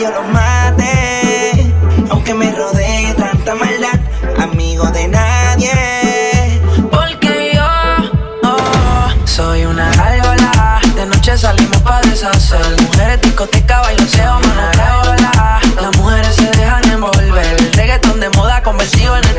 [0.00, 1.72] yo lo mate.
[2.10, 4.00] Aunque me rodee tanta maldad,
[4.38, 6.60] amigo de nadie.
[6.90, 7.66] Porque yo
[8.42, 10.80] oh, soy una gárgola.
[10.94, 12.64] De noche salimos para deshacer.
[12.80, 15.16] Mujeres, discoteca, bailoseo, mano,
[15.80, 17.56] Las mujeres se dejan envolver.
[17.58, 19.34] El reggaetón de moda convertido en el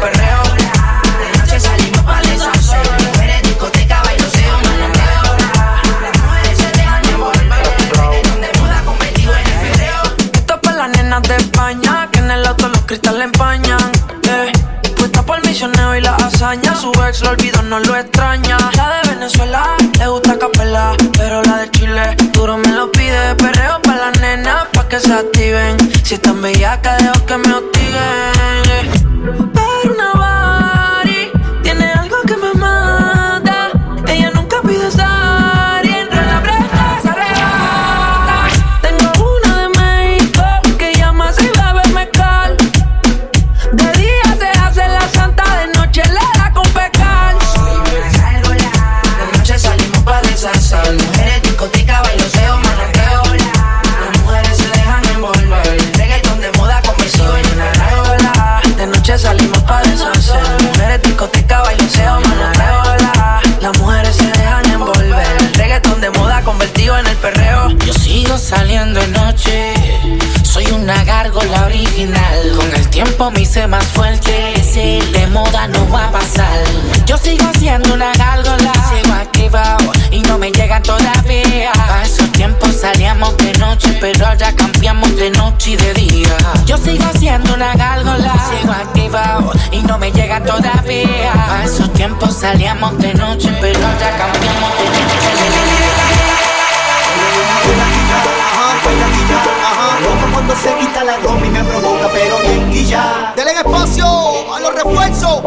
[12.91, 13.79] cristal le empañan.
[14.27, 14.51] Eh.
[14.97, 16.75] Puesta por misionero y la hazaña.
[16.75, 18.57] Su ex lo olvidó, no lo extraña.
[18.75, 20.91] La de Venezuela le gusta capela.
[21.17, 23.33] Pero la de Chile duro me lo pide.
[23.35, 25.77] Perreo pa' las nenas pa' que se activen.
[26.03, 29.50] Si están bellacas, dejo que me hostiguen.
[68.51, 69.73] Saliendo de noche.
[70.43, 72.51] Soy una gárgola original.
[72.57, 74.61] Con el tiempo me hice más fuerte.
[74.61, 76.59] Si de moda no va a pasar.
[77.05, 78.73] Yo sigo siendo una gárgola.
[78.89, 81.71] Sigo activado y no me llegan todavía.
[81.73, 86.35] A esos tiempos salíamos de noche, pero ahora cambiamos de noche y de día.
[86.65, 88.33] Yo sigo siendo una gárgola.
[88.49, 91.31] Sigo activado y no me llegan todavía.
[91.33, 95.70] A esos tiempos salíamos de noche, pero ahora cambiamos de noche y de día.
[100.41, 103.31] Cuando se quita la ropa y me provoca, pero bien guilla.
[103.35, 104.05] Denle espacio
[104.53, 105.43] a los refuerzos.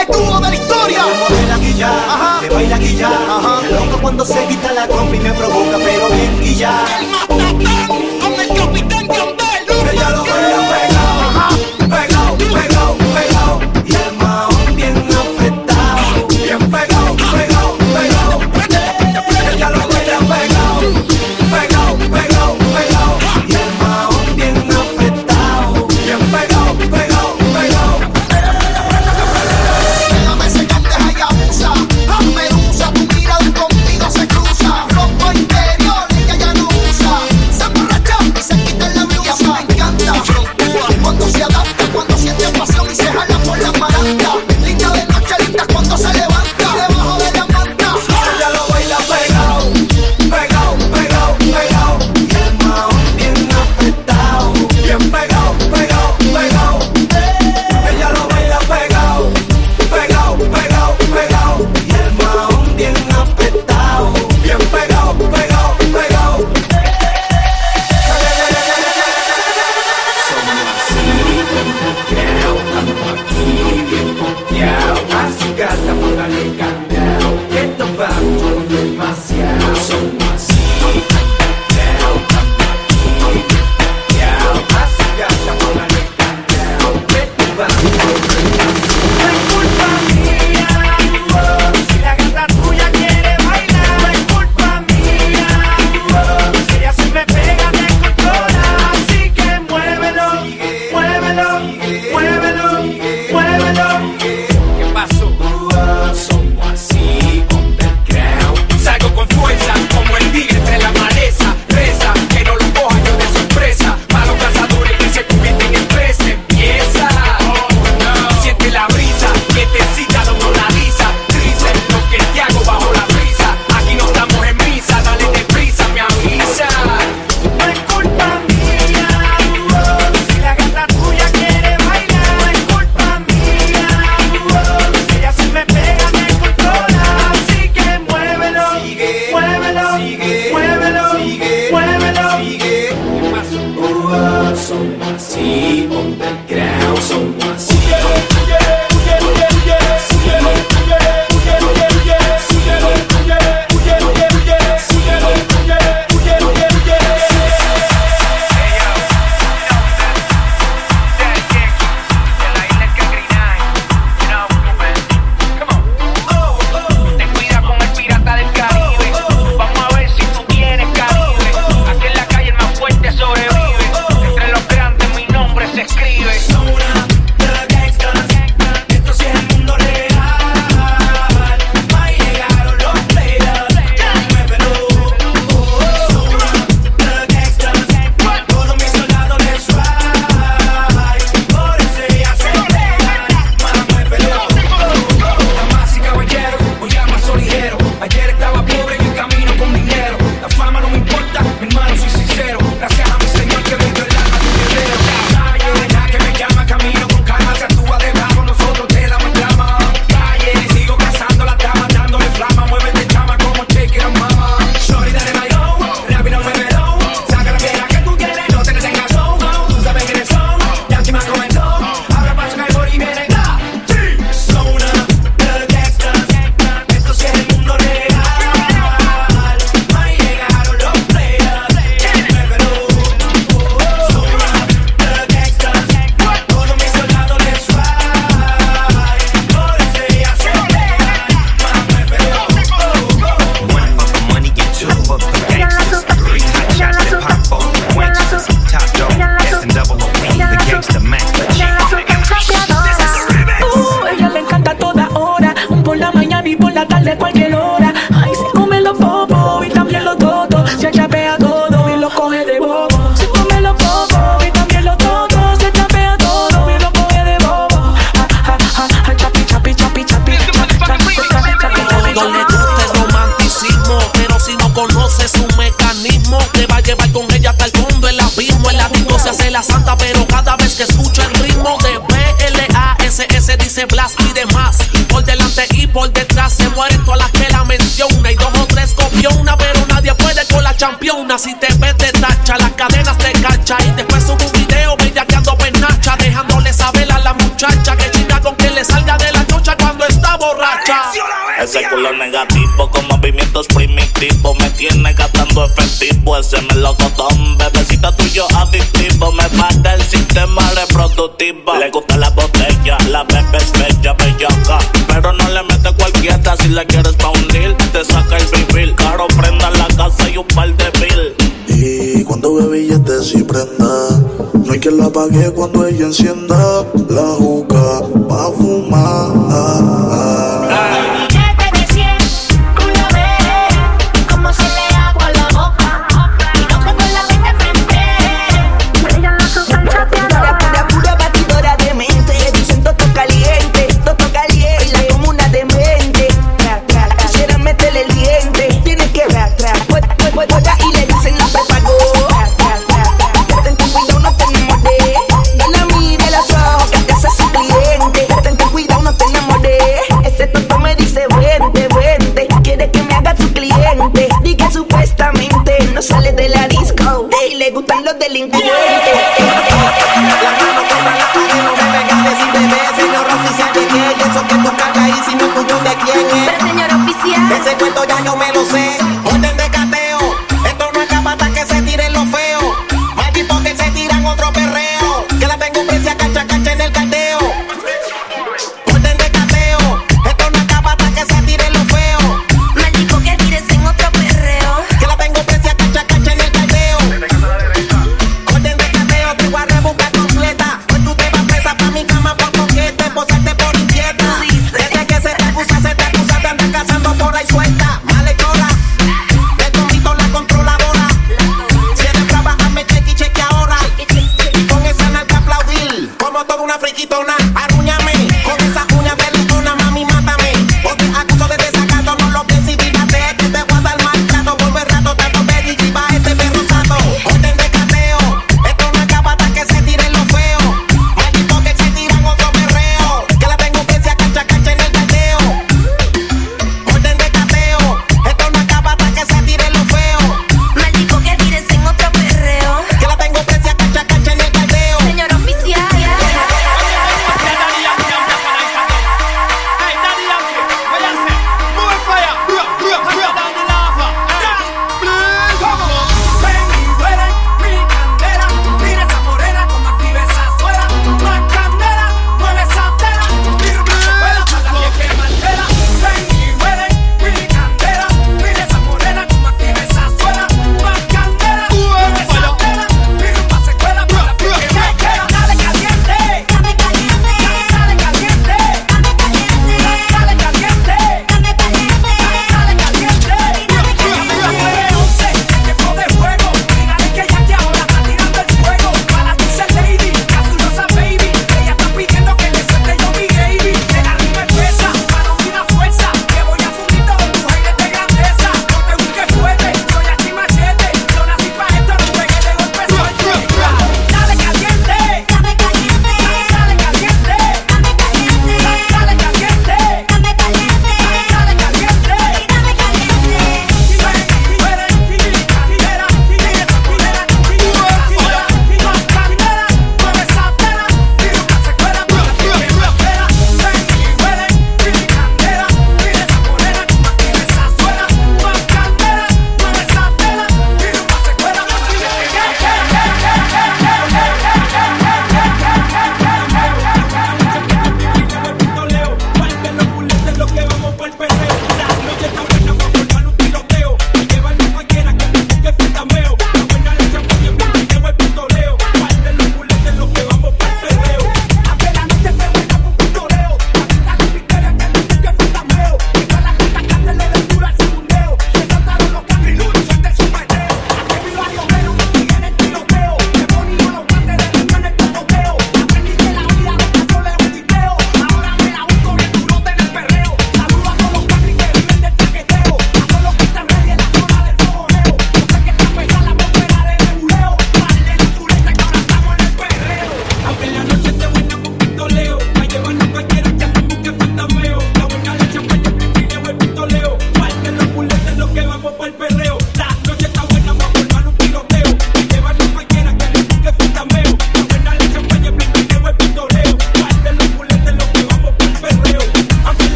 [0.00, 1.04] Estuvo de la historia.
[1.04, 2.40] Me mueve la guilla, Ajá.
[2.42, 3.08] me baila guilla.
[3.08, 3.60] Ajá.
[3.70, 6.70] Loco cuando se quita la ropa y me provoca, pero bien guilla.
[7.00, 7.88] El matatán
[8.20, 9.88] con el capitán Grandel.
[9.92, 11.05] Ella lo veo pegado,
[45.72, 46.35] cuando se levanta.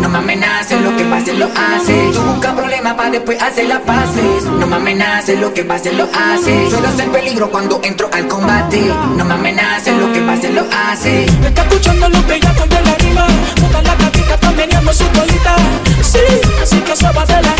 [0.00, 2.12] No me amenaces, lo que pase lo haces.
[2.12, 4.44] Tú busca problemas para después hacer las paces.
[4.44, 6.70] No me amenaces, lo que pase lo haces.
[6.70, 8.90] Suelo ser peligro cuando entro al combate.
[9.16, 11.32] No me amenaces, lo que pase lo haces.
[11.40, 13.26] Me está escuchando los bellacos de la rima.
[13.56, 15.56] Todas las gatitas están su colita.
[16.02, 16.18] Sí,
[16.62, 17.55] así que sábate la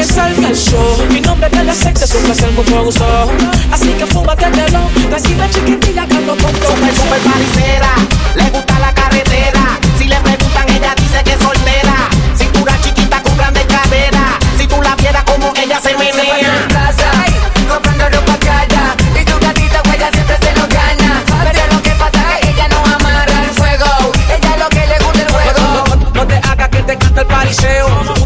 [0.00, 3.30] Mi nombre es de la sexta, tú me haces un poco aguaso.
[3.70, 4.88] Así que fúbatelo.
[5.10, 6.88] Decime chiquitilla que no pongo.
[6.88, 7.92] Es súper parisera.
[8.34, 9.78] Le gusta la carretera.
[9.98, 12.08] Si le preguntan, ella dice que soltera.
[12.34, 14.38] Si tú la chiquita compran de cabera.
[14.56, 16.34] Si tú la pierdas, como que ella se me enseña.
[16.38, 17.10] Si en casa,
[17.68, 18.96] comprándolo para calla.
[19.20, 21.22] Y tu gatita, pues siempre se lo gana.
[21.52, 24.12] Pero lo que es ella no amarra el fuego.
[24.34, 25.84] Ella es lo que le gusta el fuego.
[26.14, 28.19] No te hagas que te cante el pariseo.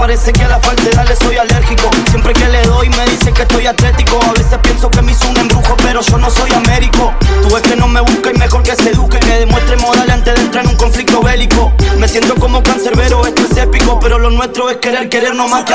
[0.00, 1.90] parece que a la falsedad le soy alérgico.
[2.08, 4.18] Siempre que le doy me dicen que estoy atlético.
[4.26, 7.12] A veces pienso que me hizo un embrujo, pero yo no soy américo.
[7.42, 10.34] Tú ves que no me busca y mejor que se eduque, que demuestre moral antes
[10.34, 11.70] de entrar en un conflicto bélico.
[11.98, 15.64] Me siento como cancerbero, esto es épico, pero lo nuestro es querer, querer no más
[15.64, 15.74] que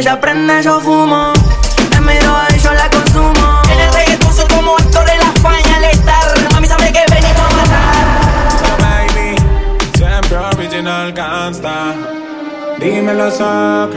[0.00, 1.32] ella prende, yo fumo.
[1.90, 3.62] Me miro a yo la consumo.
[3.70, 6.48] En el reggaetón soy como actor en la faña letal.
[6.52, 7.94] Mami sabe que venimos a matar.
[8.62, 9.36] Pero baby,
[9.94, 11.94] siempre original gangsta.
[12.78, 13.92] Dímelo, Sock.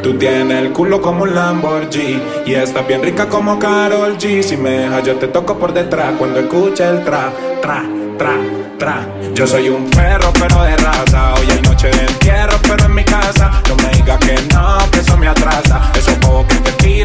[0.00, 4.56] Tú tienes el culo como un Lamborghini Y estás bien rica como Carol G Si
[4.56, 7.84] me dejas yo te toco por detrás Cuando escucha el tra, tra,
[8.16, 8.36] tra,
[8.78, 10.89] tra Yo soy un perro pero de ra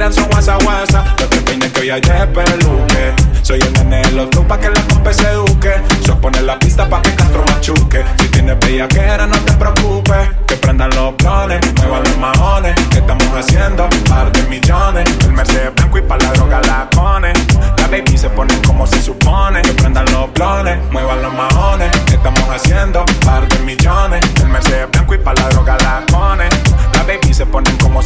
[0.05, 1.15] bailan guasa guasa.
[1.19, 3.13] Los que peines que hoy hay de peluque.
[3.41, 5.73] Soy el nene de los pa' que la compa se eduque.
[6.05, 8.03] Yo poner la pista pa' que Castro machuque.
[8.19, 10.29] Si tienes bellaquera, no te preocupes.
[10.47, 12.75] Que prendan los blones, muevan los maones.
[12.89, 13.87] Que estamos haciendo?
[14.07, 15.09] Par de millones.
[15.21, 16.89] El Mercedes blanco y pa' la droga la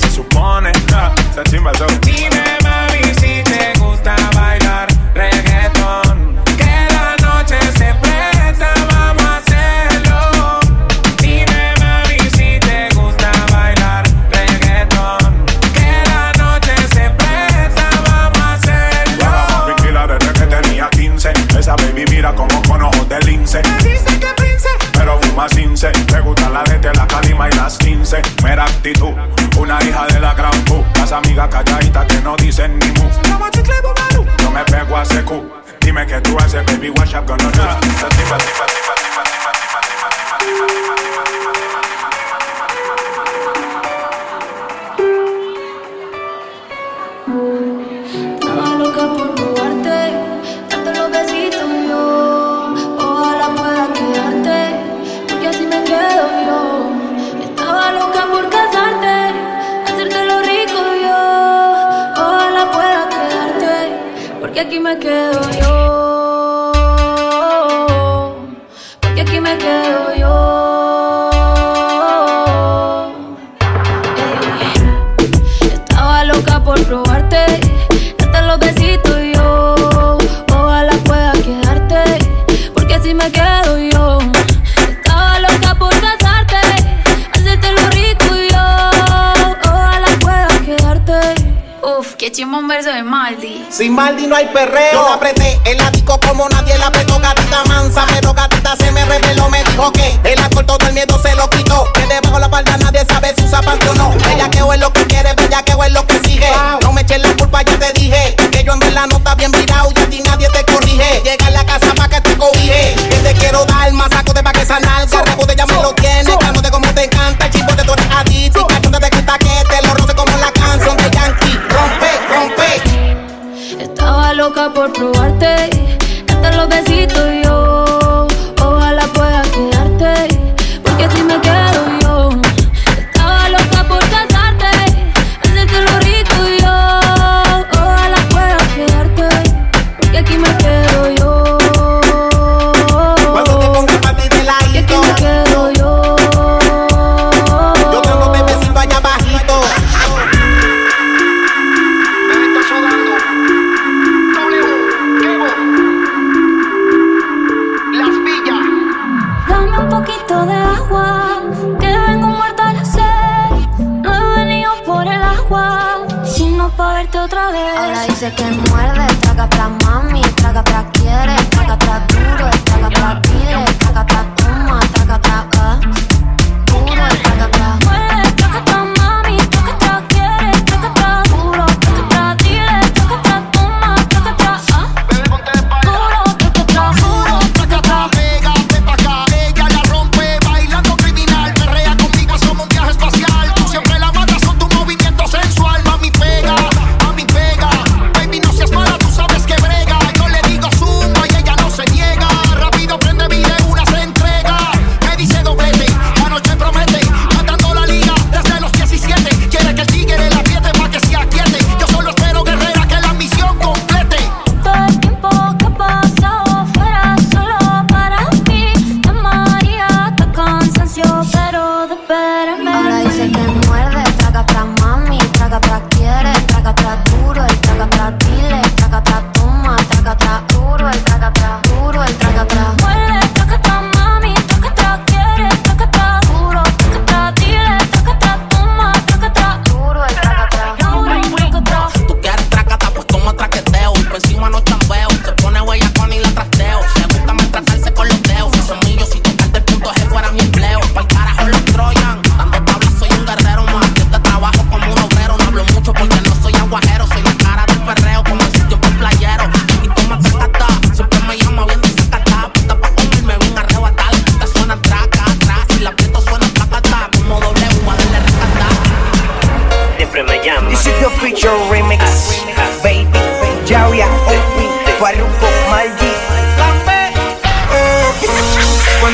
[0.09, 0.71] supone.
[0.91, 1.71] Ja, se chimba
[31.49, 33.09] calladitas que no dicen ni mu.
[34.41, 35.49] Yo me pego a secu.
[35.81, 37.79] Dime que tú haces, baby, what's up, gonna ah.
[37.81, 38.68] do?
[94.53, 94.88] perreo.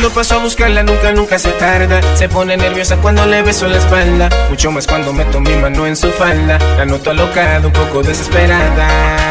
[0.10, 2.02] Paso a buscarla, nunca, nunca se tarda.
[2.16, 4.30] Se pone nerviosa cuando le beso la espalda.
[4.50, 6.60] Mucho más cuando meto mi mano en su falda.
[6.78, 9.26] La noto alocada, un poco desesperada.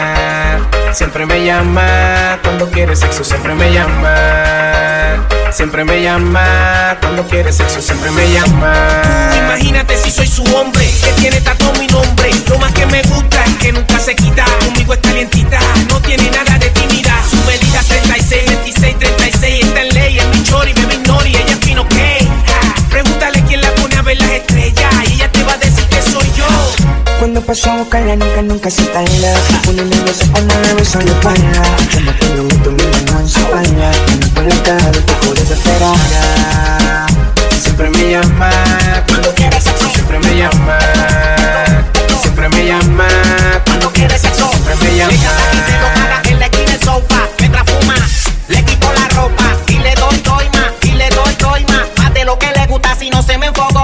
[0.92, 5.26] Siempre me llama cuando quiere sexo, siempre me llama.
[5.50, 9.30] Siempre me llama cuando quiere sexo, siempre me llama.
[9.36, 12.30] Imagínate si soy su hombre, que tiene tatuado mi nombre.
[12.48, 14.44] Lo más que me gusta es que nunca se quita.
[14.64, 15.58] Conmigo es calientita,
[15.88, 17.12] no tiene nada de tímida.
[17.28, 19.64] Su medida 36, 26, 36.
[19.64, 19.83] Está
[20.62, 22.28] en chori, me ignori, ella es fino que.
[22.90, 24.92] Pregúntale quién la pone a ver las estrellas.
[25.08, 26.46] Y ella te va a decir que soy yo.
[27.18, 31.12] Cuando paso a buscarla nunca, nunca se tarda Se pone nerviosa cuando me beso la
[31.12, 31.62] espalda
[31.94, 35.34] Como que no meto mi mano en su espalda Ando por la calle, un poco
[35.34, 37.06] desesperada
[37.62, 38.50] Siempre me llama
[39.08, 40.78] cuando quiere sexo, siempre me llama.
[42.20, 43.08] Siempre me llama
[43.64, 45.12] cuando quiere sexo, siempre me llama.
[46.28, 47.28] en la esquina del sofá,
[53.04, 53.83] si no se me enfogó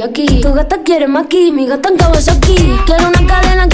[0.00, 3.68] teriyaki Tu gata quiere maki, mi gata en Kawasaki Quiero una cadena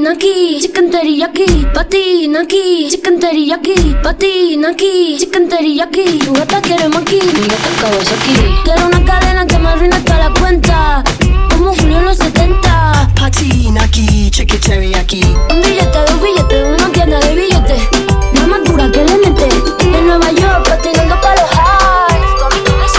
[0.00, 1.66] Patina aquí, chicken teriyaki.
[1.74, 3.96] Patina aquí, chicken teriyaki.
[4.02, 6.18] Patina aquí, chicken teriyaki.
[6.24, 8.34] Tu gata quiere maki, mi gata en Kawasaki.
[8.64, 11.04] Quiero una cadena que me arruine toda la cuenta.
[11.50, 13.10] Como Julio en los 70.
[13.14, 14.58] Patina aquí, cheque
[14.96, 15.20] aquí.
[15.50, 17.82] Un billete, dos billetes, una tienda de billetes.
[18.32, 19.48] No más dura que le mete.
[19.82, 22.30] En Nueva York, patinando para los highs.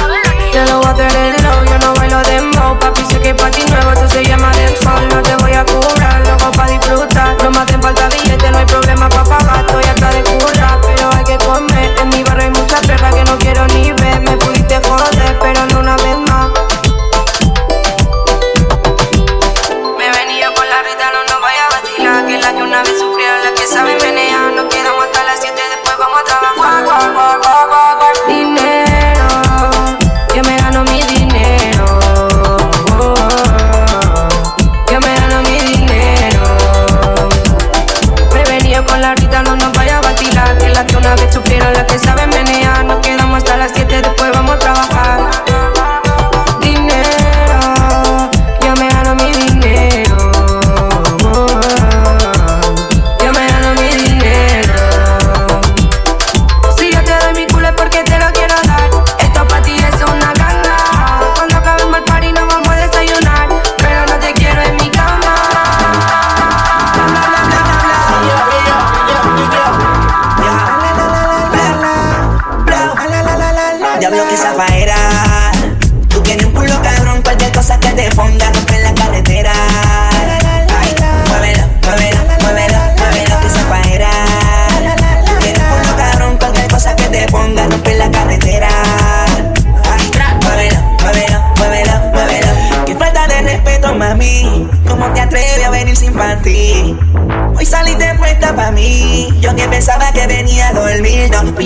[0.07, 3.49] La Yo no voy a tener low, yo no bailo dembow Papi, sé que pa'
[3.49, 4.51] ti nuevo, esto se llama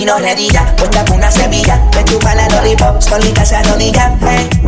[0.05, 4.64] dormir No, vino redilla, puesta una semilla Me chupa la lollipop, solita se arrodilla hey.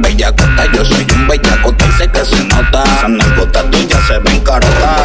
[0.00, 2.84] bellacota, yo soy un bellacota y sé que se nota.
[2.84, 5.01] Esas nalgotas tuyas se ven carotas.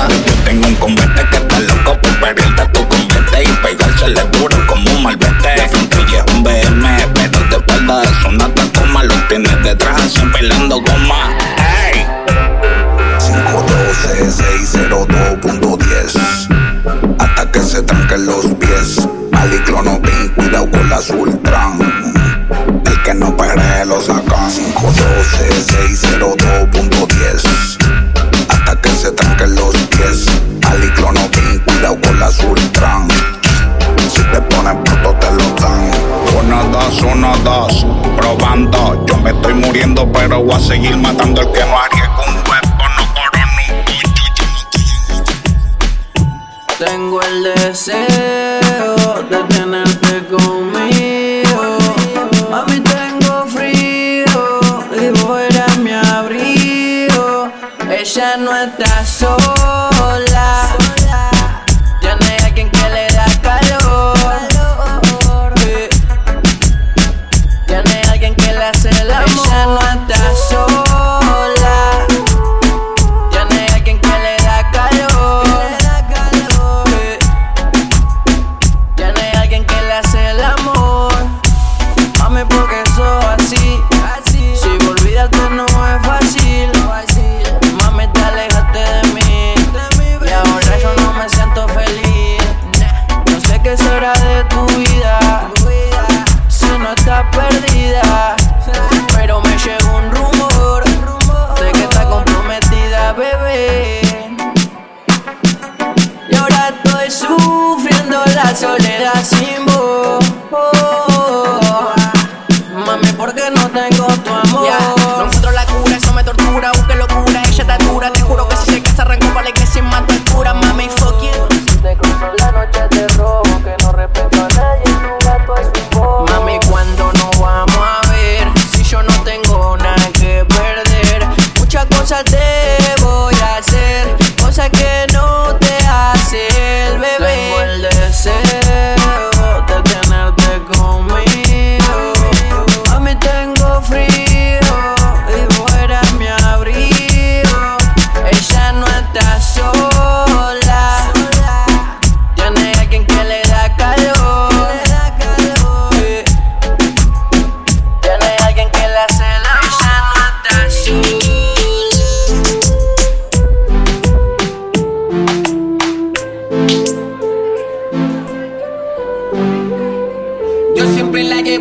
[40.60, 41.87] seguir matando al que no ha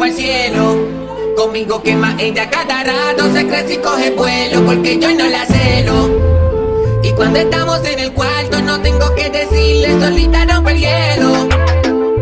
[0.07, 0.76] al cielo.
[1.36, 6.11] Conmigo quema ella cada rato, se crece y coge vuelo porque yo no la celo.
[7.02, 11.48] Y cuando estamos en el cuarto no tengo que decirle, solita rompe el hielo.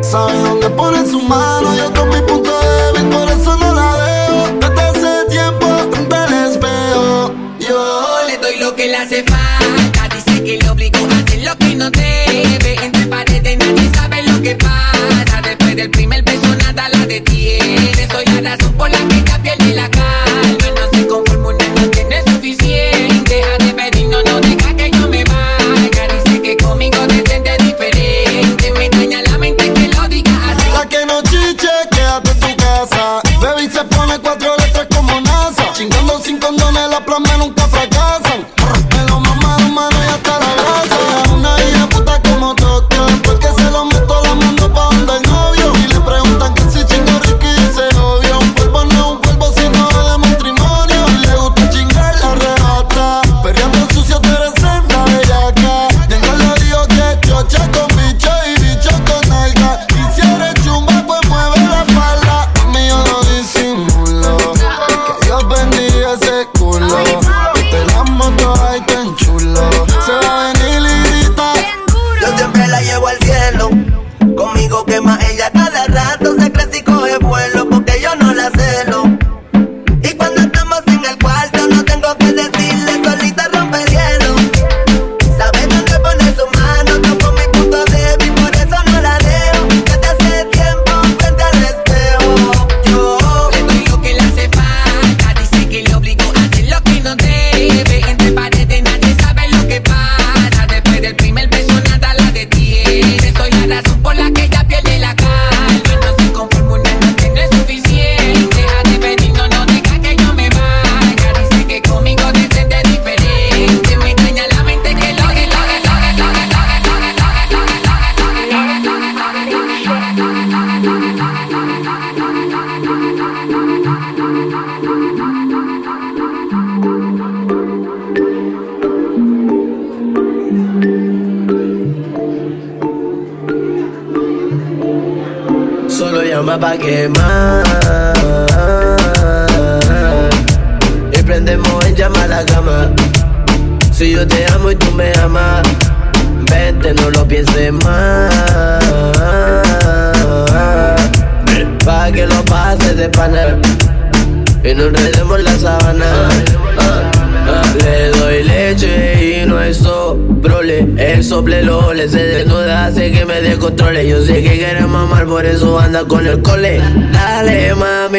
[0.03, 4.59] Sabe dónde pone su mano, yo con mi punto débil, por eso no la veo.
[4.61, 10.09] Desde hace tiempo frente al espejo, yo le doy lo que le hace falta.
[10.15, 12.77] Dice que le obligo a hacer lo que no debe.
[12.83, 16.14] Entre paredes nadie sabe lo que pasa después del primer
[17.07, 18.09] detienes.
[18.11, 19.94] Soy la razón por la que la piel y la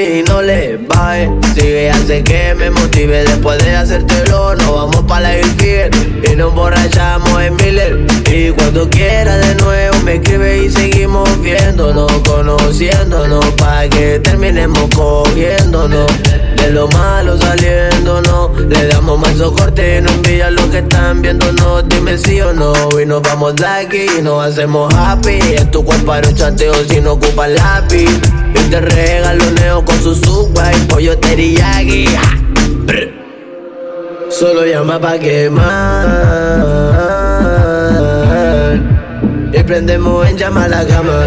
[0.05, 1.29] Mami, no le baje.
[1.55, 3.23] Sigue, hace que me motive.
[3.23, 8.05] Después de hacértelo, nos vamos pa' la Hillfield y nos borrachamos en Miller.
[8.31, 13.43] Y cuando quiera de nuevo, me escribe y seguimos viéndonos, conociéndonos.
[13.57, 16.05] Pa' que terminemos cogiéndonos.
[16.57, 21.87] De lo malo saliéndonos, le damos más socorte y no envía lo que están viéndonos.
[21.89, 25.39] Dime sí o no, y nos vamos de aquí y nos hacemos happy.
[25.53, 28.09] Es tu cuerpo para un chateo si no ocupa lápiz.
[28.53, 32.05] Y te regalo neo con su suba y pollo teriyaki.
[34.29, 36.84] Solo llama pa' quemar.
[39.65, 41.25] Prendemos en llama la cama.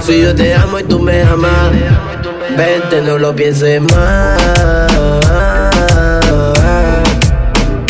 [0.00, 1.70] Si yo te amo y tú me amas,
[2.56, 4.38] vente, no lo pienses más.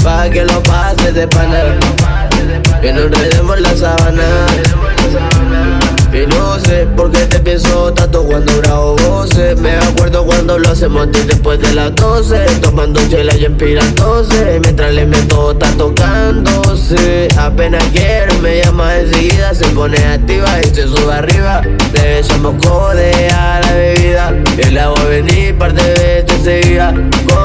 [0.04, 1.58] Pa' que lo pases de pana.
[2.80, 4.22] Que nos enredemos la sábana.
[6.12, 9.58] Y no sé por qué te pienso tanto cuando grabo voces.
[9.58, 14.92] Me acuerdo cuando lo hacemos antes después de las 12 Tomando chela y empirándose Mientras
[14.92, 17.28] le meto está tocándose.
[17.38, 21.62] Apenas quiere me llama enseguida Se pone activa y se sube arriba.
[21.94, 24.34] Le echamos code a la bebida.
[24.58, 26.92] Y la voy a venir parte de veces seguida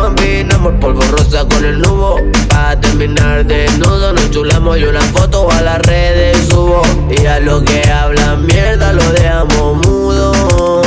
[0.07, 2.15] Combinamos el polvo rosa con el nubo.
[2.47, 6.81] Pa' terminar desnudo Nos chulamos y una foto a las redes subo.
[7.09, 10.77] Y a lo que hablan mierda lo dejamos mudo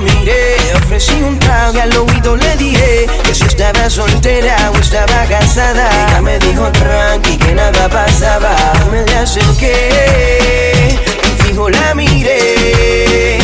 [0.00, 5.24] miré Ofrecí un trago y al oído le dije Que si estaba soltera o estaba
[5.28, 8.54] casada Ella me dijo tranqui que nada pasaba
[8.90, 13.38] Me le acerqué y fijo la miré.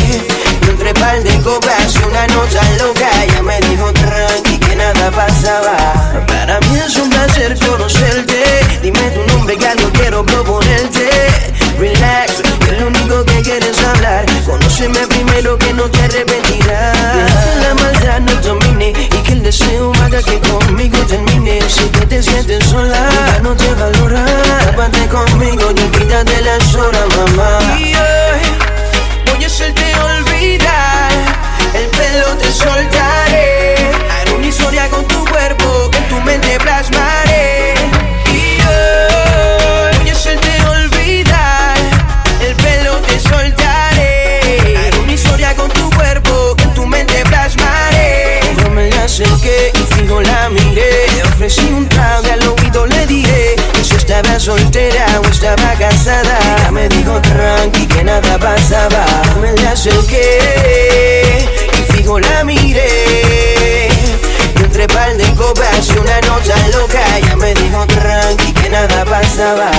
[0.62, 5.10] Y entre par de copas y una nota loca Ella me dijo tranqui que nada
[5.10, 5.76] pasaba
[6.26, 8.44] Para mí es un placer conocerte.
[8.82, 11.08] Dime tu nombre que algo quiero proponerte.
[11.78, 14.24] Relax, que lo único que quieres hablar.
[14.44, 15.00] Conóceme
[15.36, 16.96] primero que no te arrepentirás
[17.62, 21.60] la maldad no domine Y que el deseo haga que conmigo termine.
[21.68, 24.24] Si que te sientes sola, ella no te valora.
[24.64, 27.58] Tápate conmigo y olvídate las horas, mamá.
[27.78, 28.40] Y hoy
[29.26, 31.12] voy a hacerte olvidar.
[31.74, 33.74] El pelo te soltaré.
[34.10, 37.25] Haré una historia con tu cuerpo Que tu mente plasmaré
[51.46, 56.38] ofrecí un trago y al oído le dije Que si estaba soltera o estaba casada.
[56.58, 59.06] Ella me dijo tranqui que nada pasaba
[59.40, 61.46] Me la acerqué
[61.78, 63.95] y fijo la miré
[64.76, 67.18] y entre par de copas y una nota loca.
[67.18, 69.70] Ella me dijo tranqui que nada pasaba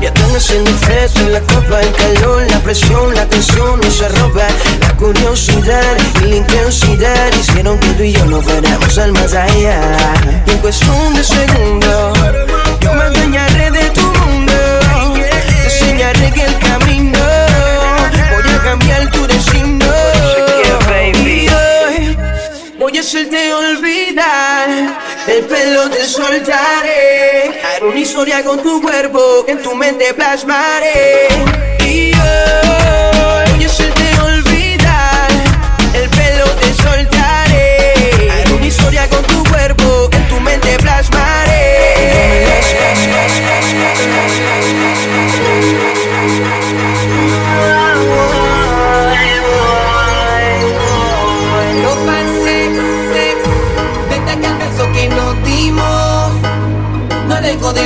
[0.00, 4.46] Ya están haciendo en la copa El calor, la presión, la tensión no se ropa
[4.80, 9.80] La curiosidad y la intensidad Hicieron que tú y yo nos fuéramos al más allá.
[10.46, 12.18] Y en cuestión de segundos
[12.80, 14.52] Yo me adueñaré de tu mundo.
[15.14, 17.18] Te enseñaré que el camino
[18.34, 19.85] Voy a cambiar tu destino
[22.88, 24.68] Voy a hacerte olvidar
[25.26, 31.26] El pelo te soltaré Haré una historia con tu cuerpo Que en tu mente plasmaré.
[31.80, 35.30] Y hoy Voy a hacerte olvidar
[35.94, 41.26] El pelo te soltaré Haré una historia con tu cuerpo Que en tu mente plasmaré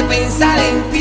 [0.04, 0.99] pensar en ti.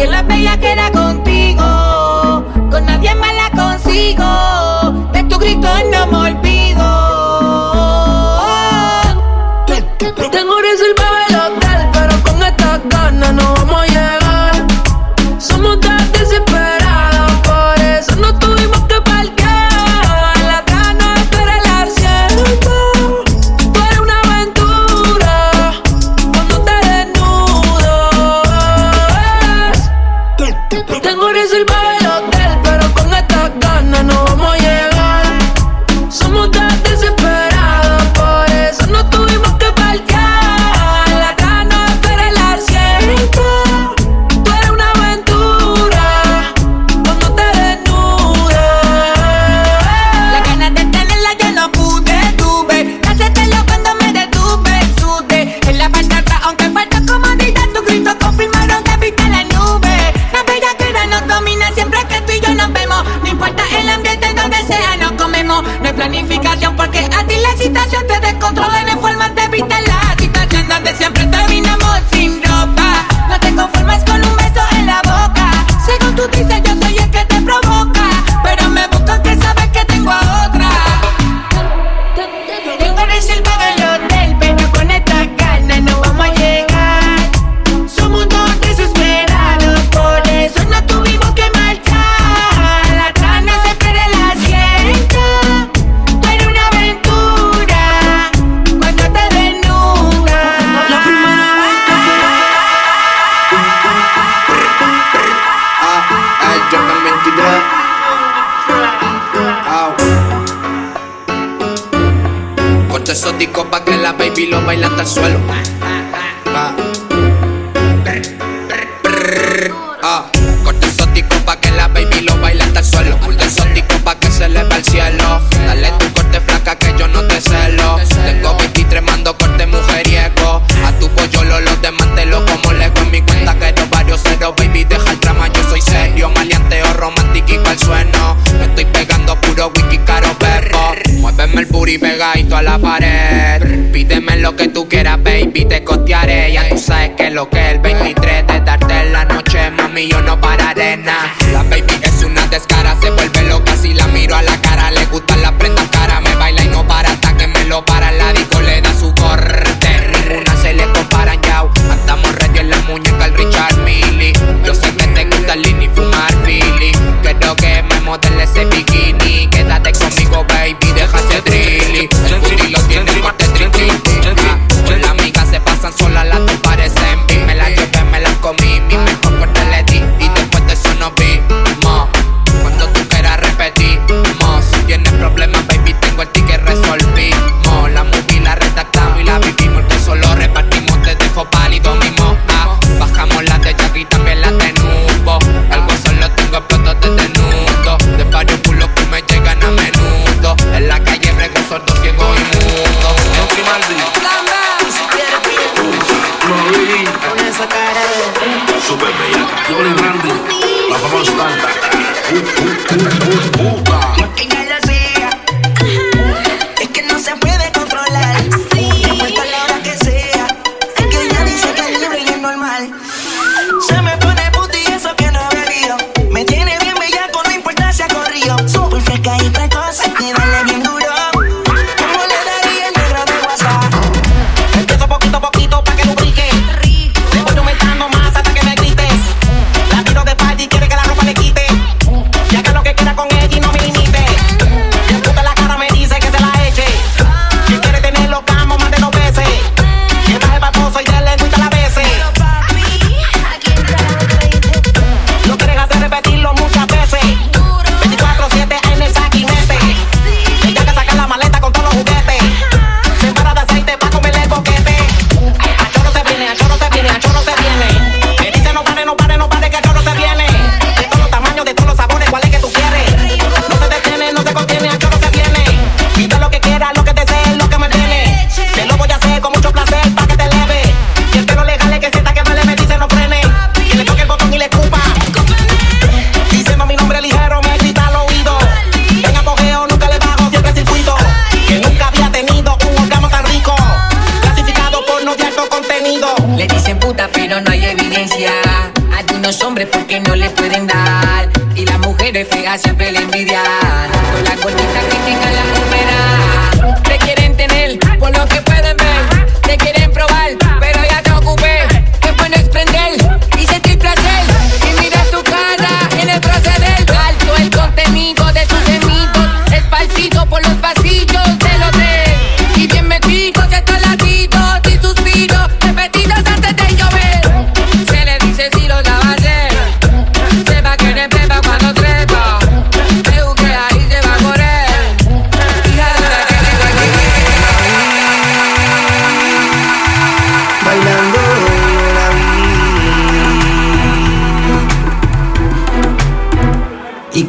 [0.00, 0.79] Que la bella que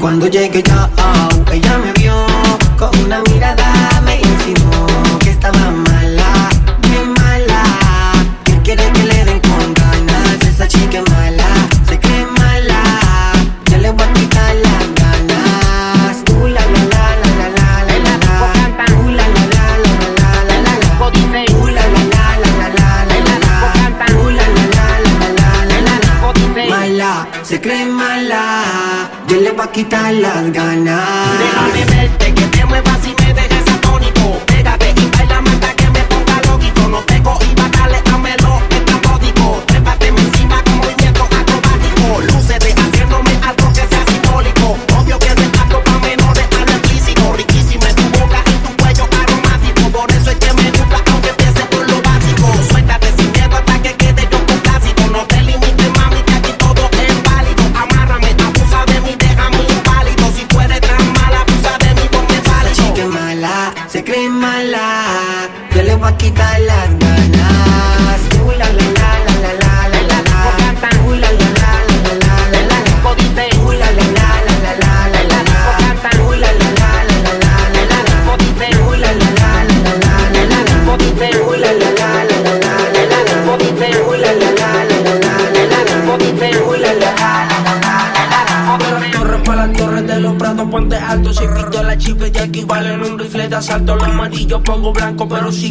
[0.01, 0.80] cuando llegue ya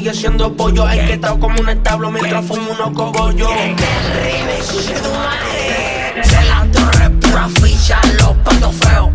[0.00, 0.86] sigue siendo pollo.
[0.86, 3.50] hay Enquetado como un establo mientras fumo unos cogollos.
[6.14, 9.10] De la torre pura ficha, los patos feos,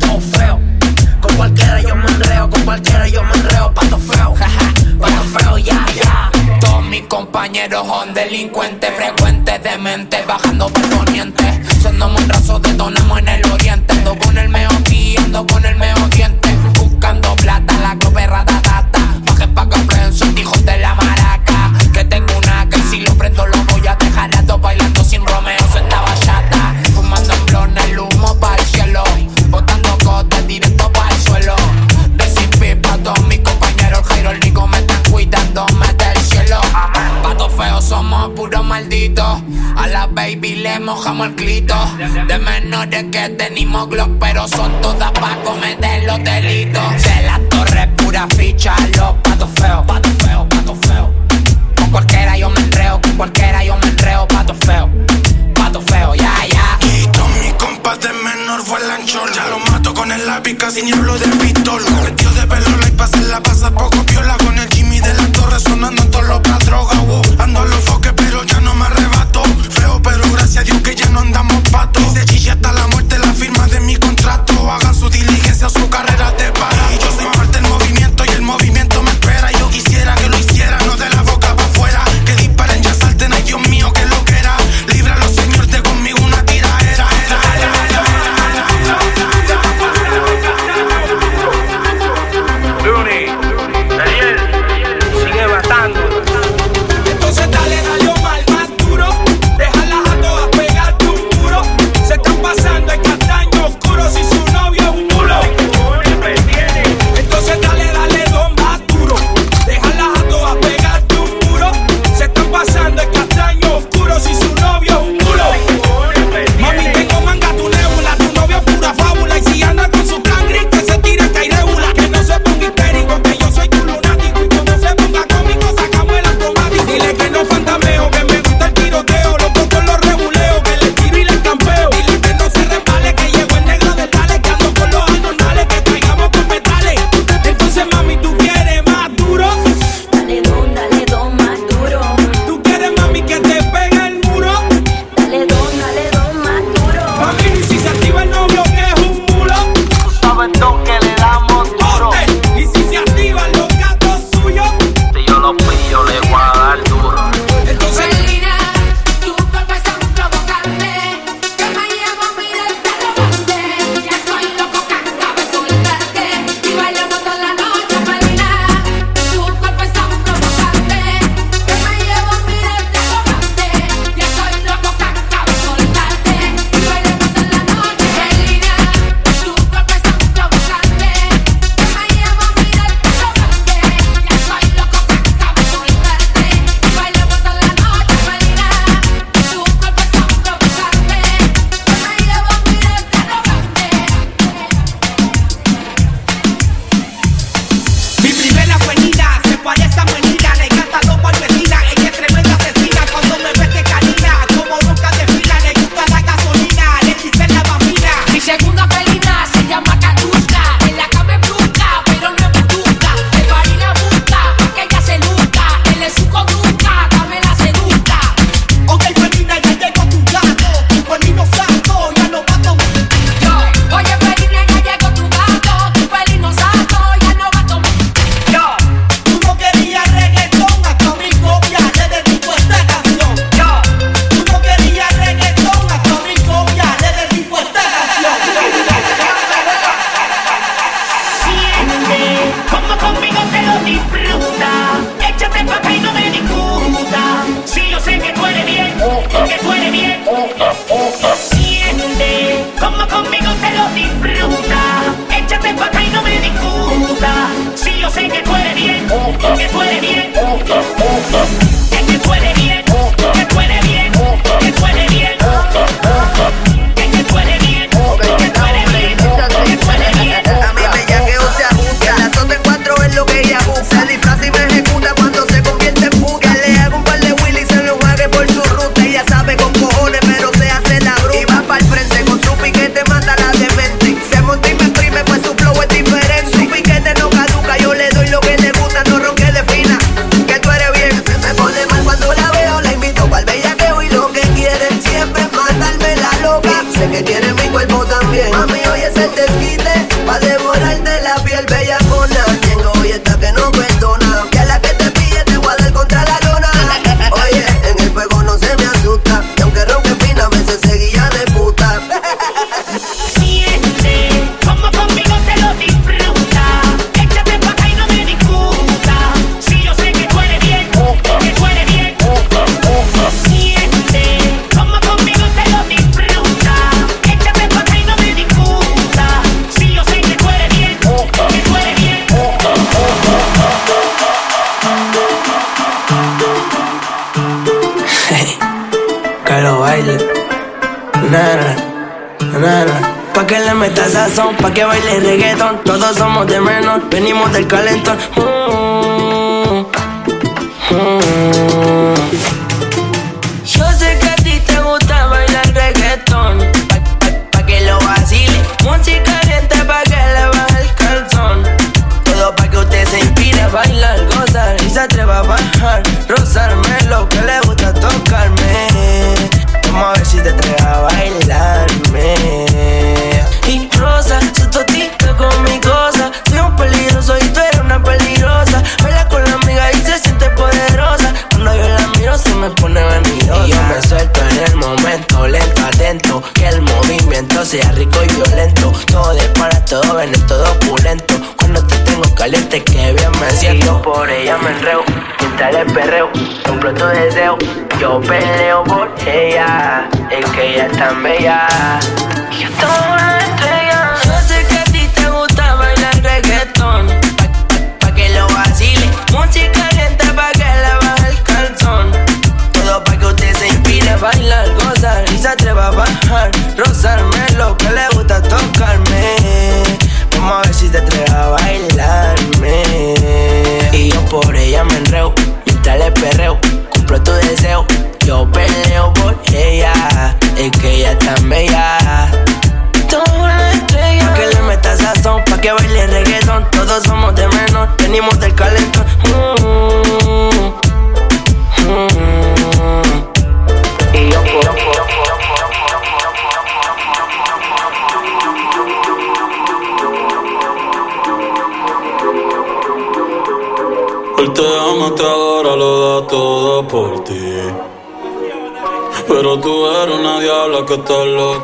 [0.00, 0.60] todo feo.
[1.20, 5.58] Con cualquiera yo me enreo, con cualquiera yo me enreo, pato feo, jaja, pato feo,
[5.58, 6.30] ya, yeah, ya.
[6.34, 6.58] Yeah.
[6.60, 8.75] Todos mis compañeros son delincuentes
[44.36, 44.95] pero son todos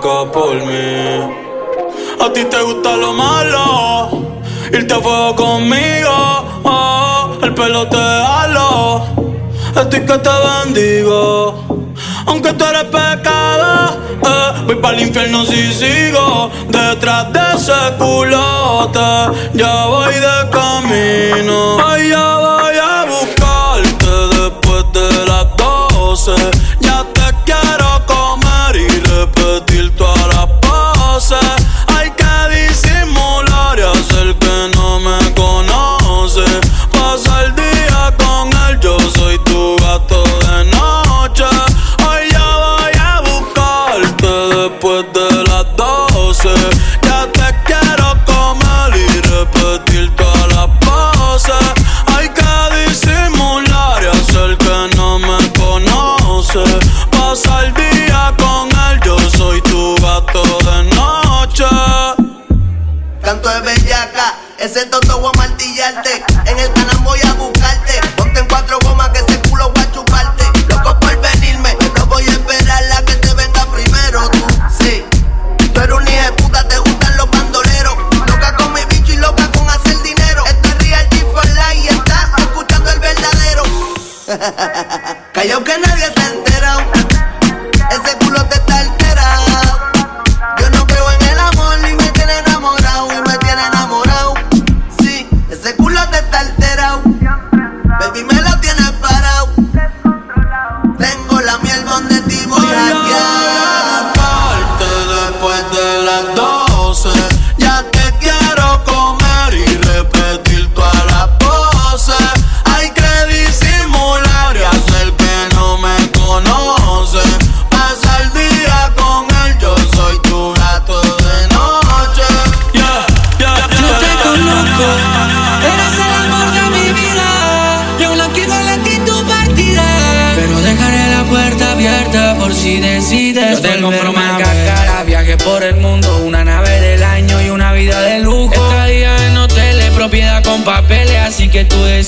[0.01, 1.21] por mí.
[2.21, 4.11] A ti te gusta lo malo,
[4.73, 6.11] irte a fuego conmigo.
[6.65, 9.05] Oh, el pelo te halo,
[9.77, 10.31] estoy que te
[10.65, 11.87] bendigo.
[12.27, 16.51] Aunque tú eres pecado, eh, voy para el infierno si sigo.
[16.69, 19.01] Detrás de ese culote,
[19.55, 20.32] ya voy de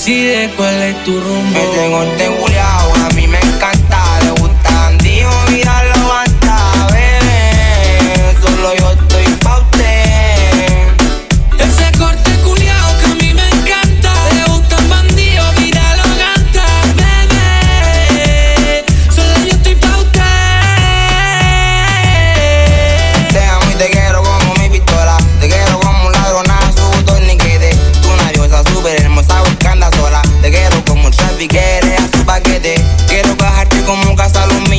[0.05, 1.59] decide cuál es tu rumbo.
[1.59, 2.34] Me tengo, tengo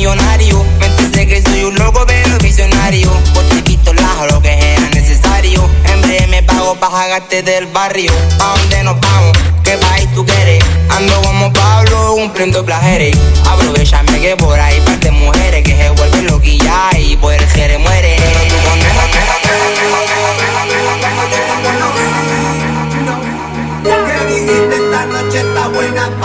[0.07, 0.65] millonario.
[0.79, 3.11] Mentes de que soy un loco pero visionario.
[3.33, 5.69] Porque pistolazo lo que era necesario.
[5.85, 8.11] En vez me pago para jagarte del barrio.
[8.39, 9.37] ¿A dónde nos vamos?
[9.63, 10.63] ¿Qué país tú quieres?
[10.89, 13.17] Ando como Pablo cumpliendo placeres.
[13.45, 18.15] Aprovechame que por ahí parte mujeres que se vuelven loquilla y por el jere muere.
[23.83, 26.16] Pero dijiste esta noche está buena?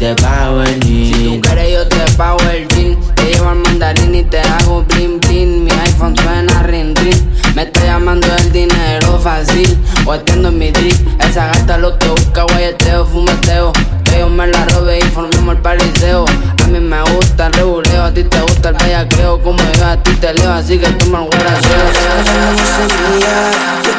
[0.00, 1.14] Te pago el jean.
[1.14, 2.96] Si tú quieres, yo te pago el jean.
[3.14, 5.64] Te llevo al mandarín y te hago bling bling.
[5.64, 7.22] Mi iPhone suena ring ring.
[7.54, 9.76] Me está llamando el dinero fácil.
[10.06, 10.96] O en mi drip.
[11.20, 13.72] Esa gata lo que busca, guayeteo, fumeteo.
[14.04, 16.24] Que yo me la robe y formemos el pariseo.
[16.64, 17.60] A mí me gusta el
[18.04, 19.42] a ti te gusta el bellaqueo.
[19.42, 21.28] Como yo a ti te leo, así que tú me Yo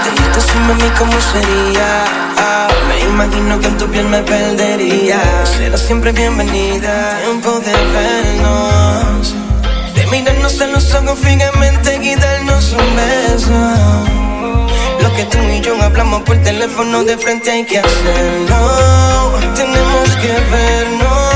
[0.03, 2.05] te grito sin mami cómo sería.
[2.87, 5.19] Me imagino que en tu piel me perdería.
[5.45, 9.35] Será siempre bienvenida Tiempo de vernos.
[9.95, 13.51] De mirarnos en los ojos fijamente Y darnos un beso.
[15.01, 19.39] Lo que tú y yo hablamos por teléfono De frente hay que hacerlo.
[19.55, 21.31] Tenemos que vernos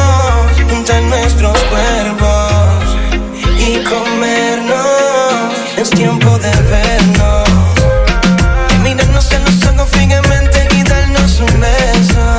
[0.69, 2.04] Juntar nuestros cuerpos
[5.95, 7.47] tiempo de vernos
[8.69, 12.37] de mirarnos en los ojos fijamente y darnos un beso.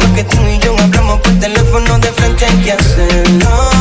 [0.00, 3.71] Lo que tú y yo hablamos por teléfono de frente hay que hacerlo.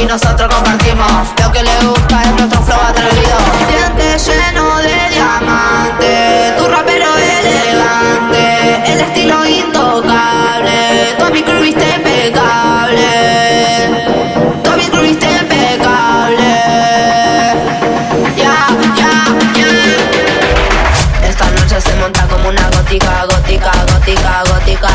[0.00, 1.28] Y nosotros compartimos.
[1.42, 3.36] Lo que les gusta es nuestro flow atrevido.
[3.68, 8.92] Siente lleno de diamantes Tu rapero elegante.
[8.92, 11.14] El estilo intocable.
[11.18, 13.10] Tu mi crew impecable.
[14.62, 16.52] Tu mi crew viste impecable.
[18.36, 19.12] Ya, ya,
[19.58, 19.68] ya.
[21.28, 24.90] Esta noche se monta como una gótica, gótica, gótica, gótica.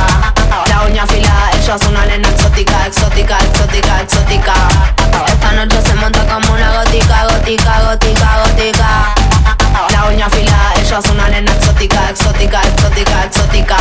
[0.68, 4.75] La uña afilada, ella es una nena exótica, exótica, exótica, exótica.
[12.46, 13.78] Exótica, exótica, exótica.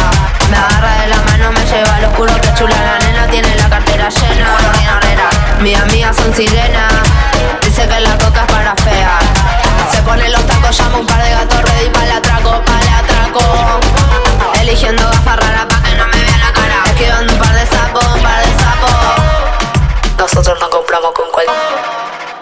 [0.50, 3.68] Me agarra de la mano, me lleva al oscuro, que chula la nena, tiene la
[3.68, 4.56] cartera llena.
[5.60, 6.92] Mis amigas son sirenas,
[7.62, 9.18] dice que la coca es para fea.
[9.90, 13.80] Se pone los tacos, llama un par de gatos ready para atraco, para atraco.
[14.60, 16.82] Eligiendo gafas raras pa' que no me vea la cara.
[16.86, 20.16] Esquivando un par de sapos, un par de sapos.
[20.18, 21.46] Nosotros no compramos con cual.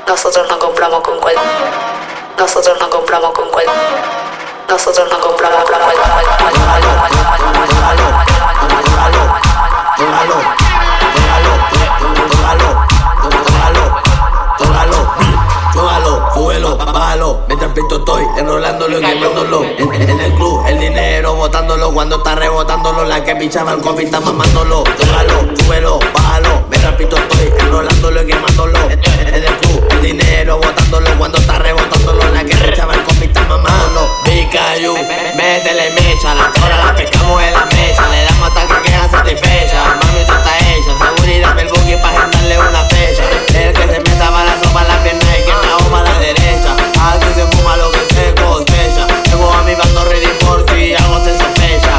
[0.07, 1.35] Nosotros no compramos con cual.
[2.39, 3.67] Nosotros no compramos con cual.
[4.73, 5.63] Nosotros no compramos
[16.79, 17.41] bájalo.
[17.49, 19.65] Mientras pinto estoy enrolándolo y quemándolo.
[19.65, 21.93] En, en el club, el dinero botándolo.
[21.93, 24.85] Cuando está rebotándolo, la que pichaba el coffee está mamándolo.
[24.85, 26.65] Tómalo, súbelo, bájalo.
[26.71, 28.79] Mientras pinto estoy enrolándolo y quemándolo.
[28.91, 31.11] En, en el club, el dinero botándolo.
[31.19, 34.22] Cuando está rebotándolo, la que pichaba el coffee está mamándolo.
[35.35, 36.35] Métele mecha.
[36.35, 38.09] La tora la pescamos en la mesa.
[38.09, 39.83] Le damos hasta que queda satisfecha.
[40.01, 40.93] Mami, esto está hecha.
[40.99, 43.23] Seguridad, el boogie pa' agendarle una fecha.
[43.55, 46.73] El que se meta la sopa la pierna y que me hago a la derecha.
[47.01, 49.07] Aquí se fuma lo que se cosecha.
[49.25, 51.95] Tengo a mi bando ready por si algo se sospecha.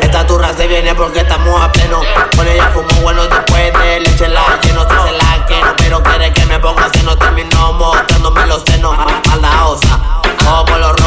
[0.00, 2.00] Esta turra se viene porque estamos a pleno.
[2.36, 4.86] Con ella fumo bueno después de leche la lleno.
[4.86, 7.16] Te se la que no, pero quiere que me ponga seno.
[7.16, 8.96] Termino mostrándome los senos.
[9.28, 10.00] Maldaosa,
[10.44, 11.01] como los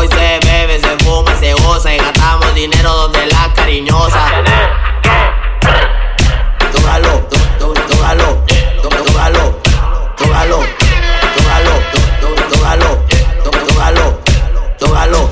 [0.00, 4.30] Hoy se bebe, se fuma, se goza y gastamos dinero donde la cariñosa.
[6.72, 8.24] Tócalo, tó- tó- tócalo,
[8.80, 9.60] tó- tócalo,
[10.16, 10.62] tócalo,
[11.36, 12.98] tócalo, tó- tó- tócalo,
[13.44, 14.18] tó- tócalo,
[14.78, 15.30] tócalo,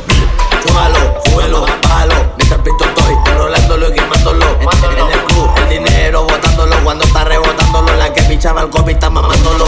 [0.63, 2.15] tócalo, súbelo, bájalo.
[2.37, 4.47] Mientras pinto estoy enrolándolo y quemándolo.
[4.51, 6.77] En, el club, el dinero botándolo.
[6.85, 9.65] Cuando está rebotándolo, la que pichaba el coffee está mamándolo.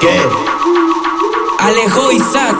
[0.00, 0.47] ¿qué?
[2.12, 2.56] Isaac.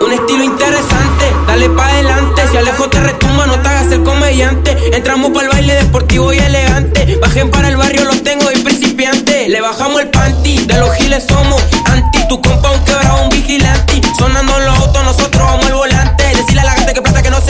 [0.00, 2.42] Un estilo interesante, dale pa' adelante.
[2.50, 4.96] Si Alejo te retumba, no te hagas el comediante.
[4.96, 7.18] Entramos para el baile deportivo y elegante.
[7.20, 9.48] Bajen para el barrio, los tengo y principiante.
[9.48, 12.26] Le bajamos el panty, de los giles somos anti.
[12.28, 14.00] Tu compa un quebrado, un vigilante.
[14.16, 16.24] Sonando en los autos, nosotros vamos al volante.
[16.36, 17.40] Decirle a la gente que plata que no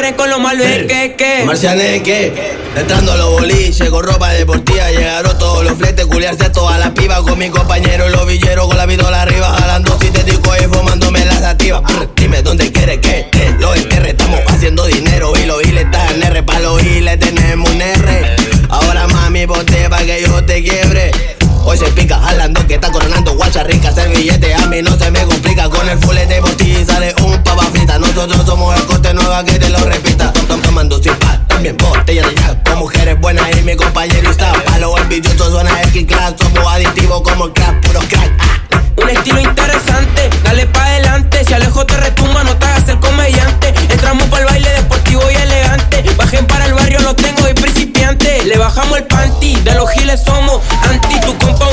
[0.00, 1.44] quieren con lo mal ver que, que.
[1.44, 2.56] Marciané, ¿qué?
[2.74, 6.90] Entrando a los boliches con ropa deportiva Llegaron todos los fletes, culiarse a todas las
[6.90, 11.42] pibas Con mi compañero los villeros con la vidola arriba Jalando sintético y fumándome las
[11.42, 11.82] activas
[12.16, 16.22] Dime dónde quieres que te lo enterre Estamos haciendo dinero y los giles están en
[16.22, 18.36] R Pa' los giles tenemos un R
[18.70, 21.10] Ahora mami ponte pa' que yo te quiebre
[21.62, 25.10] Hoy se pica jalando que está coronando guacha rica Hacer billete a mí no se
[25.10, 26.40] me complica Con el fulete
[28.20, 31.74] Nosotros somos el corte nueva que te lo repita Tom, tom, tomando sin pa, también
[31.78, 36.34] botella de jack Con mujeres buenas y mi compañero está Palo envidioso suena el class
[36.38, 38.30] Somos adictivos como el crack, puro crack.
[38.96, 41.42] Un estilo interesante, dale pa' adelante.
[41.46, 43.72] Si Alejo te retumba, no te hagas el comediante.
[43.88, 46.04] Entramos para el baile deportivo y elegante.
[46.18, 48.44] Bajen para el barrio, los tengo y principiante.
[48.44, 50.60] Le bajamos el panty, de los giles somos
[50.90, 51.18] anti.
[51.20, 51.69] Tu compa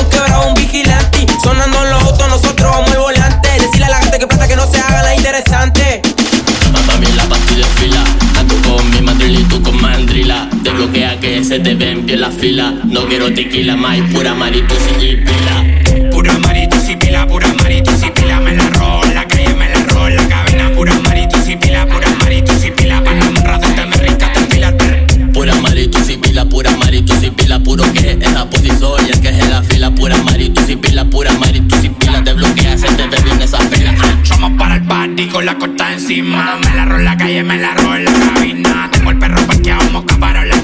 [11.20, 12.74] que se te ven pie en la fila.
[12.84, 16.10] No quiero tequila, más pura marito y pila.
[16.10, 18.40] Pura marito y pila, pura mariposa y pila.
[18.40, 20.70] Me la rola calle, me la rola cabina.
[20.74, 23.02] Pura marito y pila, pura mariposa y pila.
[23.02, 25.32] Para un rato te me riscaste en.
[25.32, 27.58] Pura marito y pila, pura marito y pila.
[27.60, 29.90] Puro que es esa posición y que es en la fila.
[29.90, 32.22] Pura marito y pila, pura marito y pila.
[32.22, 33.94] Te bloquea, se te ve bien esa fila.
[34.22, 36.58] Somos para el party con la costa encima.
[36.62, 38.88] Me la rola calle, me la rola cabina.
[38.92, 40.57] Tengo el perro parqueado, mosca para la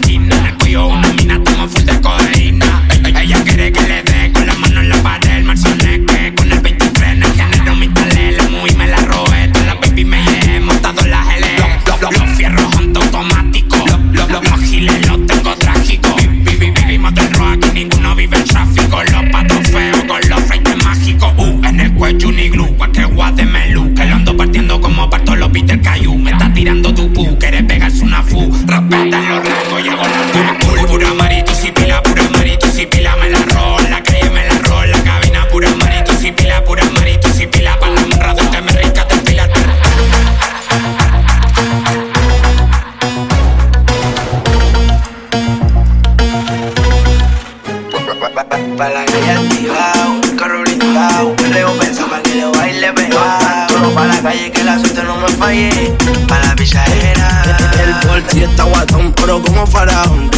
[0.76, 2.82] una mina toma full de codeína.
[3.04, 5.36] Ella quiere que le dé con la mano en la pared.
[5.36, 7.26] El marzonet que con el pinche frena.
[7.36, 9.48] Genero mi talé, la muy me la robé.
[9.52, 11.58] Toda la baby me he montado la gele.
[11.86, 13.88] Los, los, los fierros automáticos.
[13.88, 16.16] Los, los, los giles los tengo trágicos.
[16.42, 19.02] Vivimos del rock y ninguno vive el tráfico.
[19.04, 21.32] Los patos feos con los freites mágicos.
[21.38, 23.00] Uh, en el cuello un iglú, que
[23.36, 23.94] de melú.
[23.94, 26.18] Que lo ando partiendo como parto los Peter Cayu.
[26.18, 28.52] Me está tirando tu pu, quieres pegarse una fu.
[28.66, 29.40] Respétalo,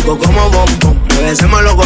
[0.06, 1.00] rico como bombón.
[1.08, 1.85] Bebésemelo con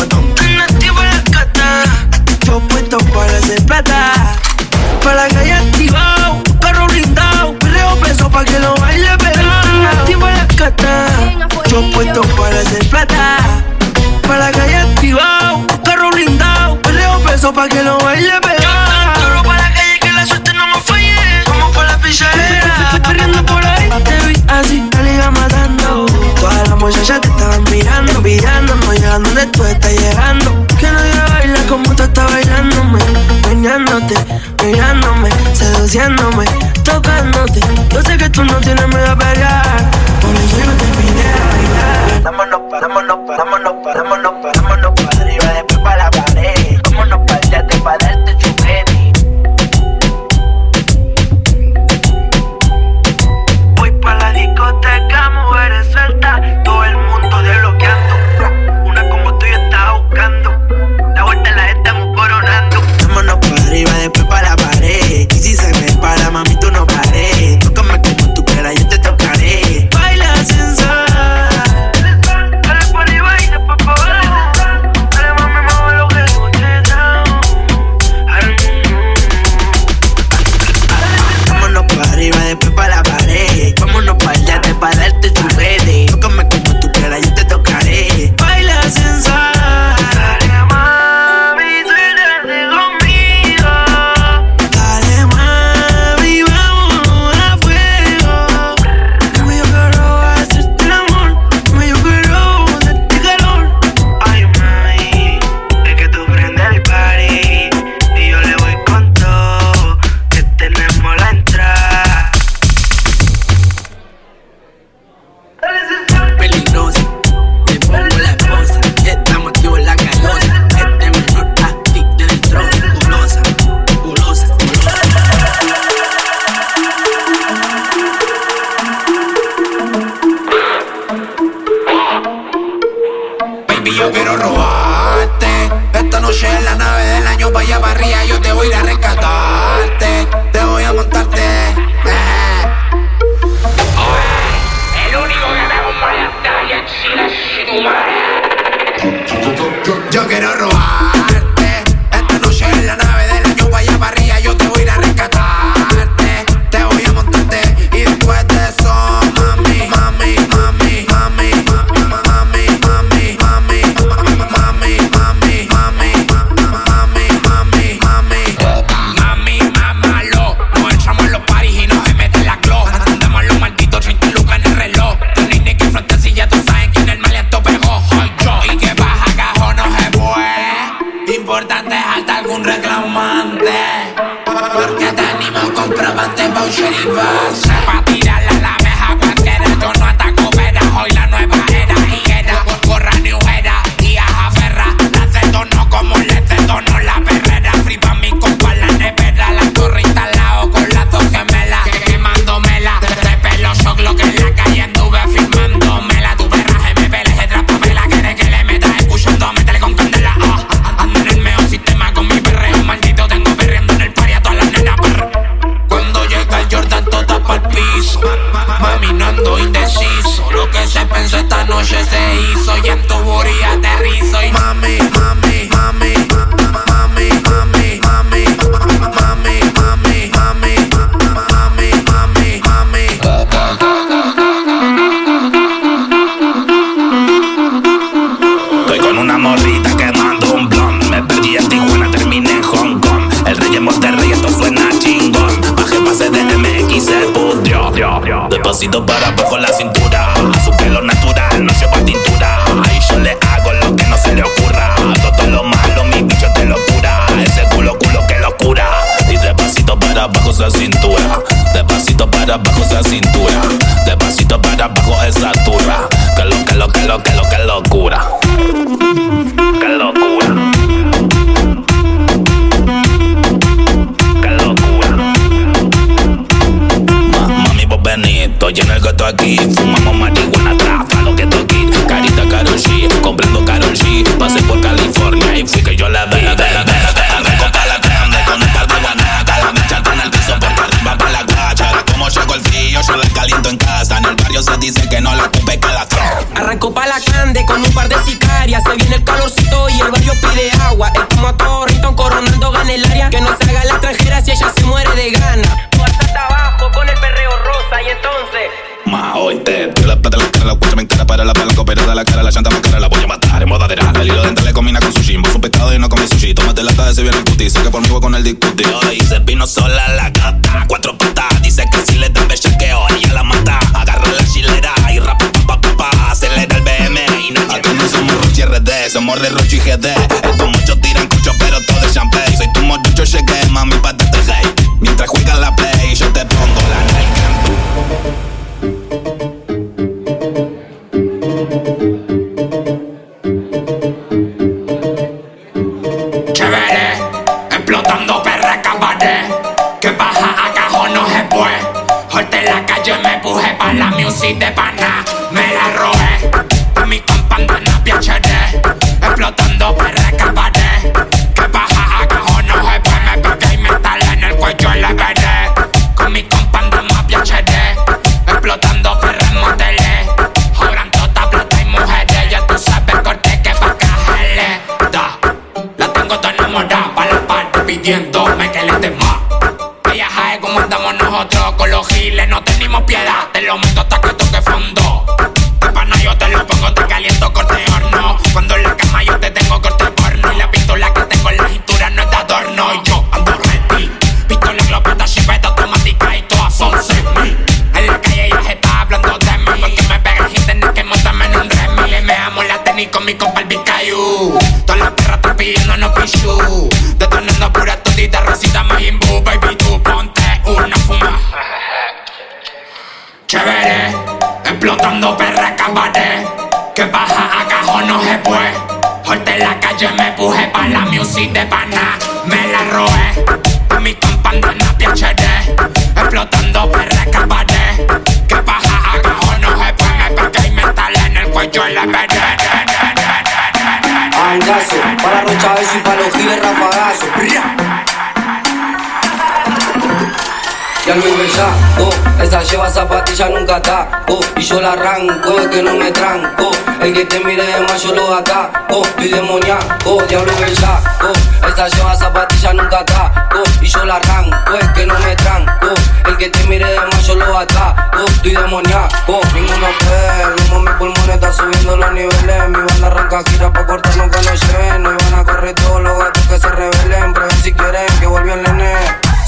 [442.50, 446.72] Esa lleva zapatilla nunca taco oh, Y yo la arranco, es que no me tranco.
[447.00, 449.02] El que te mire de más yo lo ataco.
[449.04, 451.32] Estoy demoníaco, diablo bellaco
[451.68, 455.94] Esa lleva zapatilla nunca taco oh, Y yo la arranco, es que no me tranco.
[456.26, 458.24] El que te mire de más yo lo ataco.
[458.26, 459.40] Estoy demoníaco.
[459.54, 462.68] Ninguno puede, el humo mi pulmón está subiendo los niveles.
[462.68, 466.18] Mi banda arranca gira pa' cortarnos que nos lleven No van a correr todos los
[466.18, 467.32] gatos que se rebelen.
[467.32, 468.96] Prueben si quieren que volvió el nene.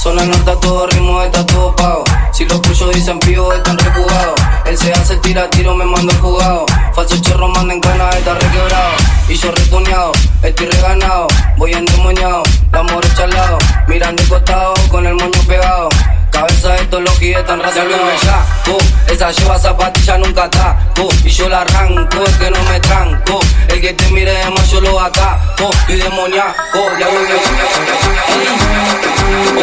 [0.00, 2.04] Son las notas todo ritmo, está todo pago.
[2.32, 4.40] Si los puchos dicen pío, están recugados.
[4.64, 6.64] Él se hace tira tiro, me manda jugado.
[6.94, 8.92] Falso chorro, manda en cana, está requebrado.
[9.28, 11.28] Y yo retoñado, estoy reganado.
[11.58, 12.42] Voy endemoniado,
[12.72, 13.58] la morocha al lado.
[13.86, 15.90] Mirando el costado, con el moño pegado.
[16.32, 21.48] Cabeza de todos los que están rasgando bellaco Esa lleva zapatilla nunca taco Y yo
[21.48, 23.38] la arranco, es que no me tranco.
[23.68, 25.70] El que te mire de más yo lo ataco.
[25.88, 27.26] Y demoníaco, le hago el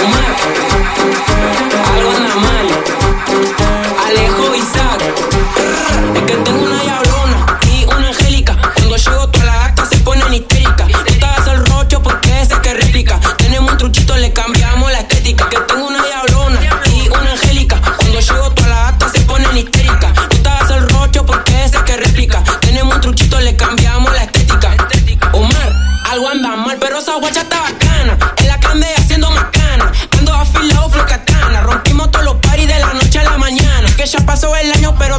[0.01, 0.35] Omar,
[1.95, 2.67] algo anda mal
[4.05, 5.01] Alejo Isaac.
[6.15, 7.09] Es que tengo una llave.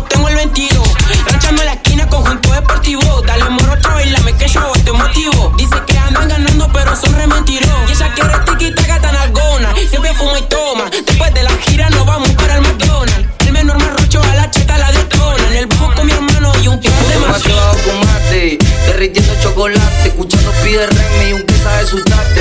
[0.09, 0.89] tengo el 22.
[1.27, 3.23] Ranchame la esquina, conjunto deportivo.
[3.27, 5.53] Dale moro otra bailame que yo te motivo.
[5.57, 7.71] Dice que andan ganando, pero son re mentiros.
[7.89, 9.75] Y ella quiere tiquita tan algona.
[9.89, 10.91] Siempre fuma y toma.
[10.91, 13.29] Después de la gira nos vamos para el McDonald's.
[13.47, 15.47] El menor marrocho a la cheta la detona.
[15.49, 17.51] En el bus con mi hermano y un tipo de mate.
[17.85, 20.09] con mate, derritiendo chocolate.
[20.09, 20.89] Escuchando pide
[21.29, 21.97] y un queso
[22.35, 22.40] de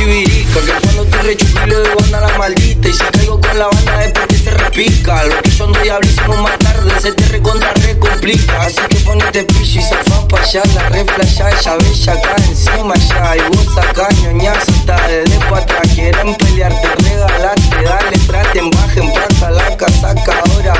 [0.00, 4.04] chivirica que cuando te rechupile de banda la maldita Y si caigo con la banda
[4.04, 5.24] es porque se repica.
[5.24, 9.44] Lo que yo ando diablísimo más tarde se te recontra re complica Así que ponete
[9.44, 13.36] pillo y fa pa' allá La re flasha, ella bella acá encima ya.
[13.36, 19.50] Y vos acá ñoñazo está desde pa' atrás Quieren pelearte, regalarte, dale, traten, bajen, planta
[19.50, 20.74] la casaca Ahora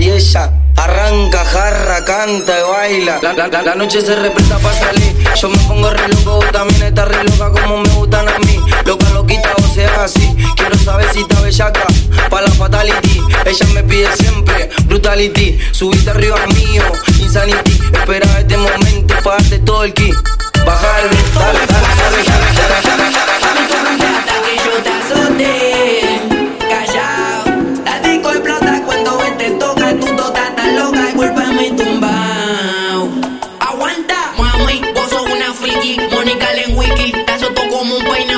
[0.00, 3.20] y ella Arranca, jarra, canta y baila.
[3.22, 5.14] La, la- la- noche se respeta para salir.
[5.40, 8.58] Yo me pongo re loco, también estás re loca como me gustan a mí.
[8.84, 10.34] Loca, loquita, vos seas así.
[10.56, 11.84] Quiero saber si está bellaca.
[12.28, 13.22] Pa' la fatality.
[13.46, 15.58] Ella me pide siempre brutality.
[15.70, 16.82] Subiste arriba mío,
[17.20, 17.80] insanity.
[17.92, 20.10] Espera este momento para darte todo el ki.
[20.66, 22.50] Baja el beat, dale, dale, dale, dale,
[22.82, 24.06] dale, dale.
[24.18, 26.03] Hasta que yo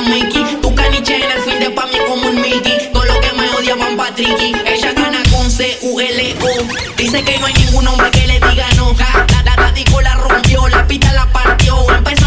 [0.07, 2.89] Tu caniche en el fin de pa' mí como un Mickey.
[2.93, 4.53] Todo lo que me odiaban Patricky.
[4.65, 6.95] Ella gana con C-U-L-O.
[6.95, 8.95] Dice que no hay ningún hombre que le diga no.
[8.95, 11.75] Ja, La, la, la la rompió, la pita la partió.
[11.93, 12.26] Empezó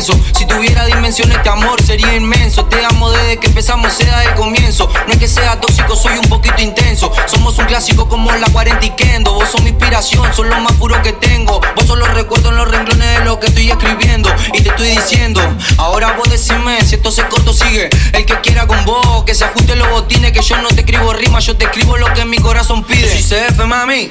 [0.00, 2.64] Si tuviera dimensiones, este amor sería inmenso.
[2.64, 4.88] Te amo desde que empezamos, sea el comienzo.
[5.06, 7.12] No es que sea tóxico, soy un poquito intenso.
[7.26, 9.34] Somos un clásico como la 40 y Kendo.
[9.34, 11.60] Vos sos mi inspiración, son lo más puro que tengo.
[11.76, 14.34] Vos sos los recuerdos en los renglones de lo que estoy escribiendo.
[14.54, 15.42] Y te estoy diciendo,
[15.76, 17.90] ahora vos decime si esto se corto sigue.
[18.14, 20.32] El que quiera con vos, que se ajuste los botines.
[20.32, 23.06] Que yo no te escribo rimas, yo te escribo lo que mi corazón pide.
[23.06, 24.10] Si CF, mami.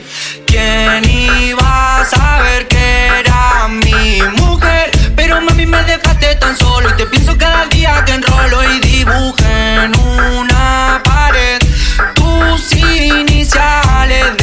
[0.50, 4.90] ¿Quién iba a saber que era mi mujer?
[5.16, 9.38] Pero mami me dejaste tan solo y te pienso cada día que enrolo y dibujo
[9.46, 11.60] en una pared
[12.16, 14.39] tus iniciales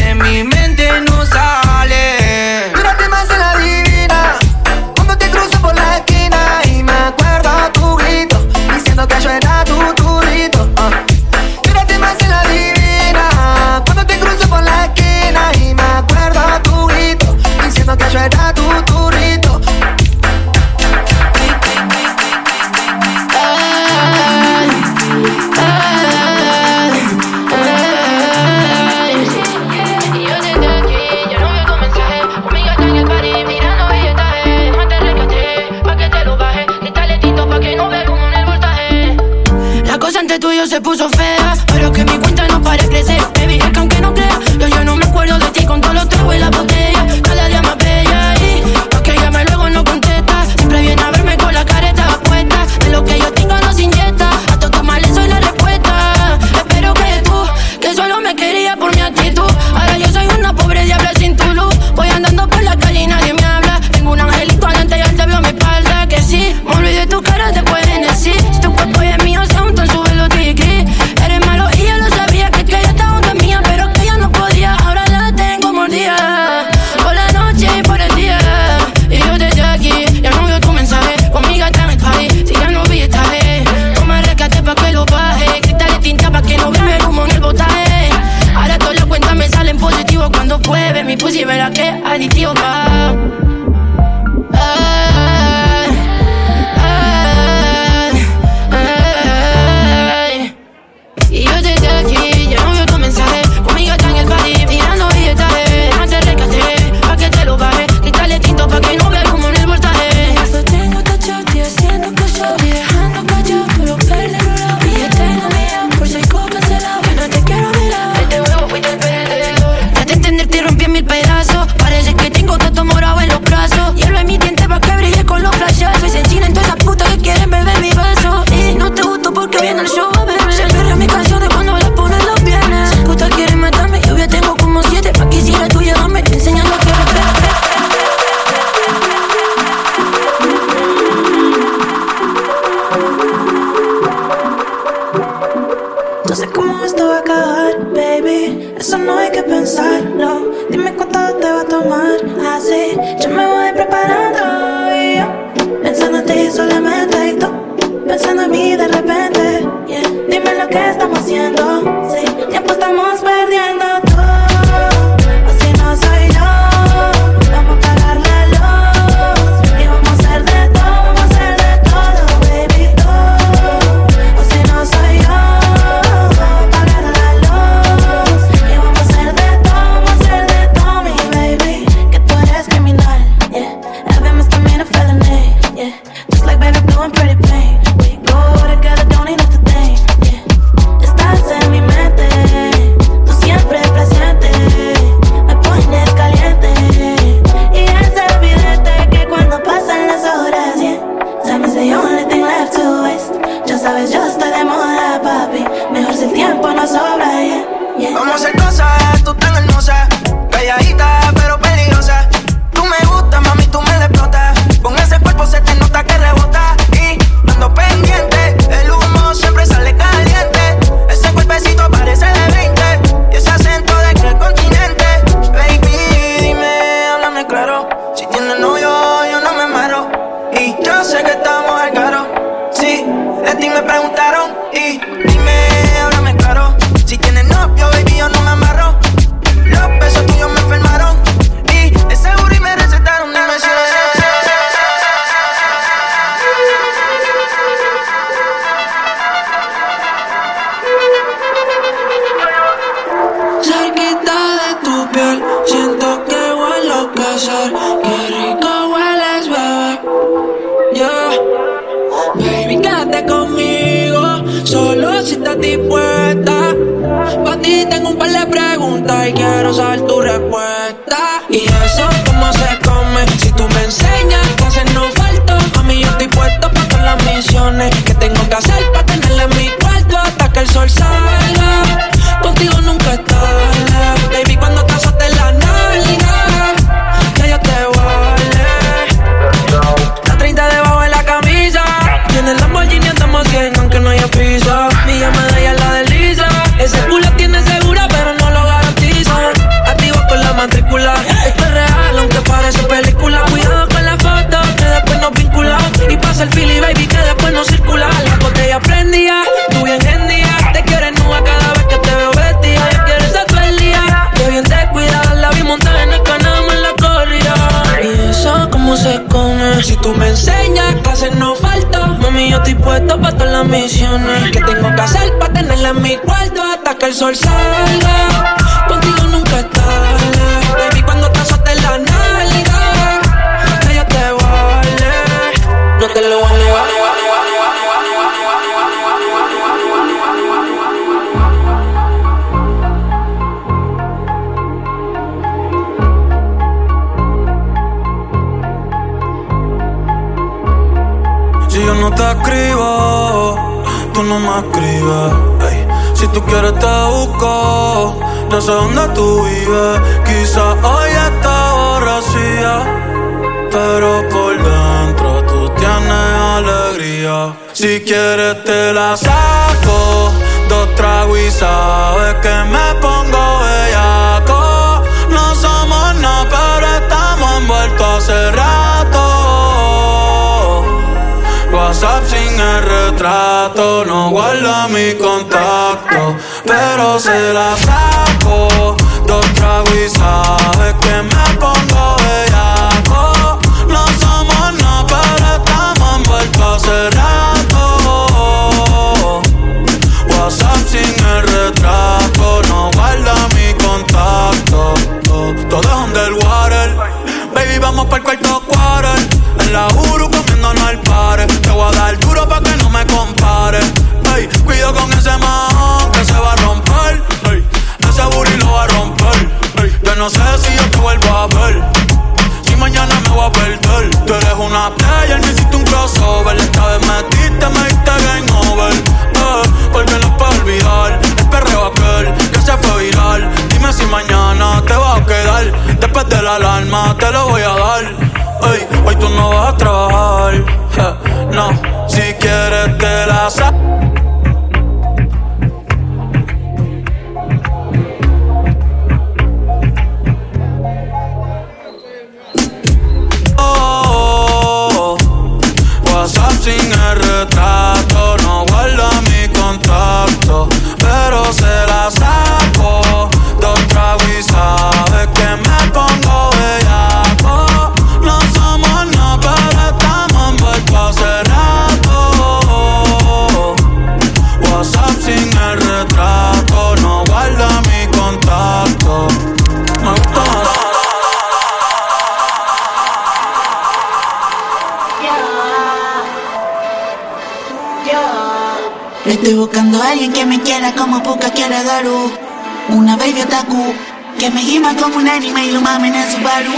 [495.96, 496.72] Dame en el Subaru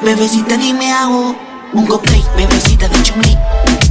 [0.00, 1.34] Bebecita dime hago
[1.72, 3.36] Un cocktail, bebecita de chumli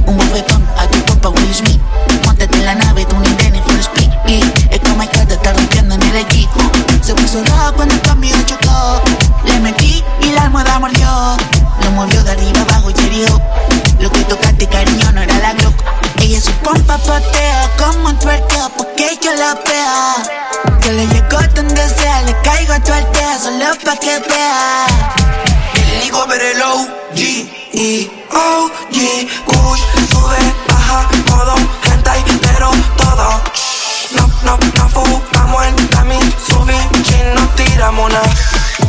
[0.06, 1.78] Un bofetón a tu cuerpo will Smith.
[2.24, 4.10] Montate en la nave, tú ni viene for speed.
[4.26, 4.40] Y
[4.70, 6.60] es como el te está rompiendo en el equipo.
[7.02, 9.02] Se puso rojo cuando el cambio chocó.
[9.44, 11.36] Le metí y la almohada mordió.
[11.84, 13.38] Lo movió de arriba abajo y herió
[14.00, 15.74] Lo que tocaste cariño no era la glock.
[16.22, 20.39] Ella es su pompa pateo como un tuerteo Porque yo la veo
[20.90, 24.86] le llego donde sea, le caigo a tu aldea solo pa' que vea.
[26.02, 27.16] Digo, pero el OG,
[27.72, 28.96] y OG,
[29.46, 29.80] Kush,
[30.10, 30.36] sube,
[30.66, 31.54] baja, modo,
[31.84, 33.40] hentai, pero todo.
[34.16, 36.18] No, no, no fumamos en Tami,
[36.48, 38.28] subí, chin, no tiramos nada.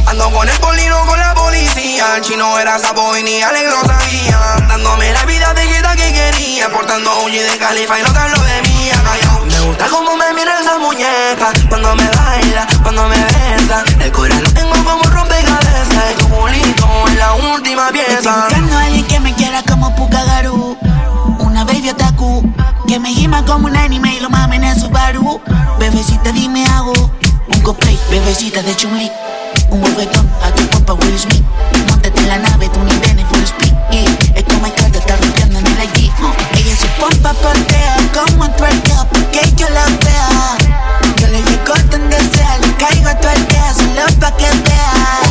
[0.08, 2.16] Ando con el polino, con la policía.
[2.16, 4.40] El chino era sapo y ni Alex lo sabía.
[4.68, 6.68] Dándome la vida de que quería.
[6.72, 9.04] Portando un OG de Califa y no tan lo de mía
[10.34, 13.84] mira esa muñeca, cuando me baila, cuando me besa.
[14.00, 16.12] El corazón lo tengo como rompecabezas.
[16.12, 18.14] Y tu culito en la última pieza.
[18.14, 20.78] Estoy buscando a alguien que me quiera como Pukagaru.
[21.40, 22.44] Una baby otaku.
[22.88, 25.42] Que me gima como un anime y lo mamen en su baru.
[25.80, 26.94] Bebecita, dime hago.
[27.54, 29.12] Un cosplay, bebecita de chun -Li.
[29.70, 31.44] Un bofetón a tu pompa Will Smith.
[31.88, 33.74] Montate en la nave, tú ni vienes full speed.
[34.36, 36.12] Es como el carta, está rompiendo en el allí.
[36.56, 40.58] Ella se pompa, portea como un twerk up que yo la vea.
[41.18, 45.31] Yo le llego donde sea, le caigo a tu aldea solo pa' que vea.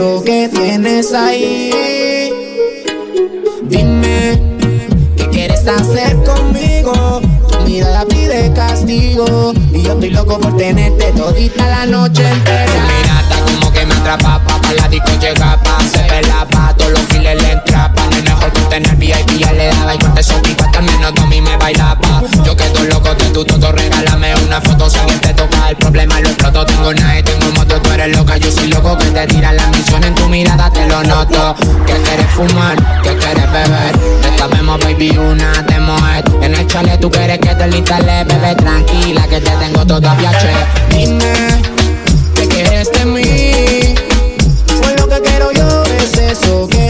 [0.00, 0.49] そげ
[31.86, 33.94] Que quieres fumar, que quieres beber
[34.34, 38.54] Acabemos baby una de Moet En el chale tú quieres que te lo instale Bebé
[38.56, 41.32] tranquila que te tengo todavía che Dime,
[42.34, 43.94] ¿qué quieres de mí?
[44.66, 46.89] Pues lo que quiero yo es eso que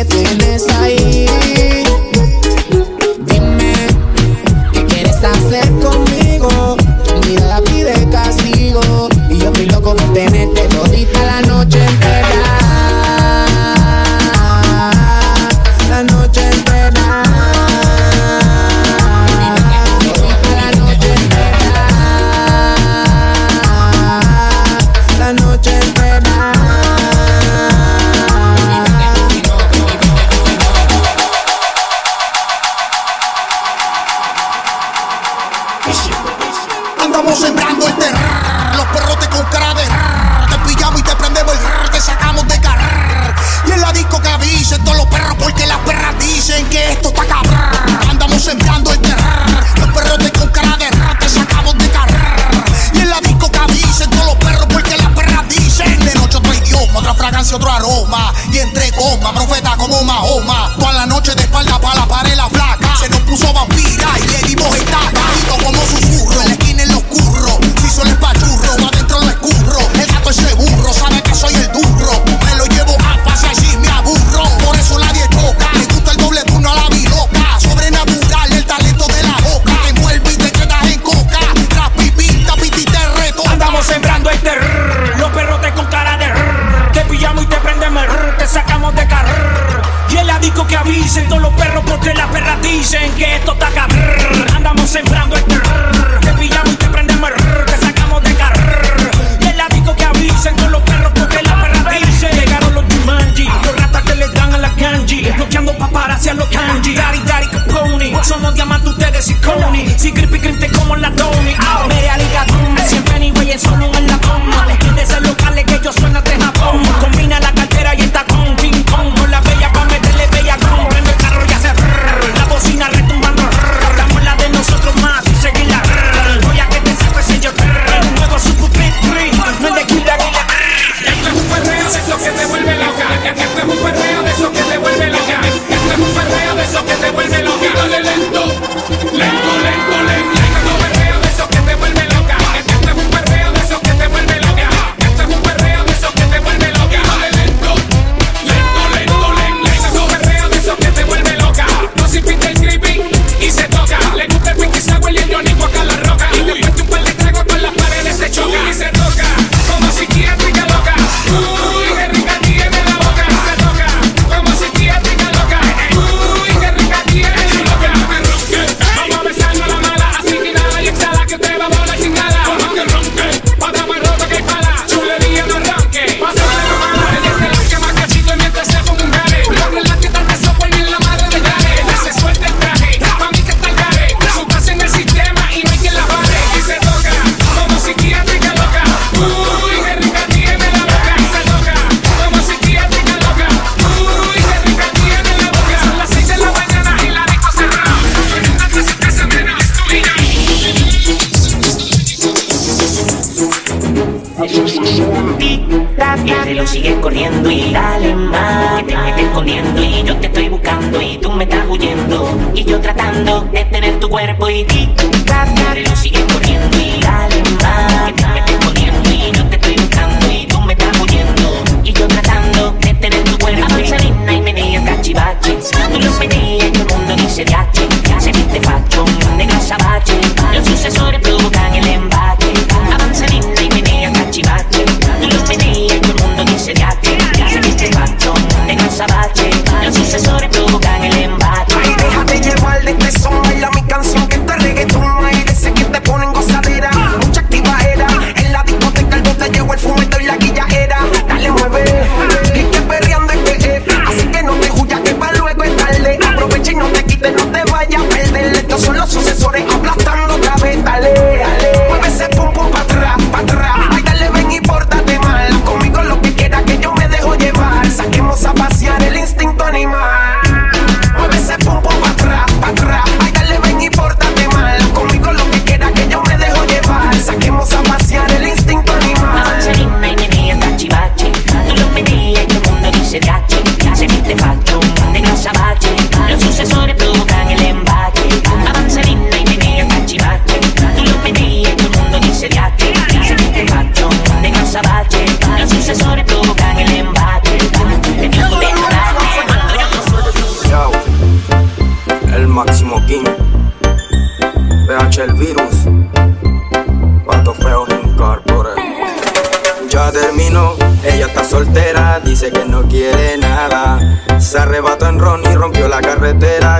[46.21, 47.50] Dicen que esto está acabado.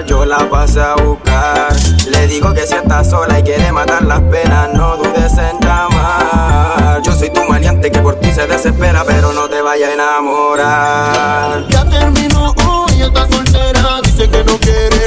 [0.07, 1.73] Yo la pasé a buscar.
[2.11, 7.01] Le digo que si está sola y quiere matar las penas, no dudes en llamar.
[7.03, 11.69] Yo soy tu maleante que por ti se desespera, pero no te vayas a enamorar.
[11.69, 15.00] Ya terminó hoy, está soltera, dice que no quiere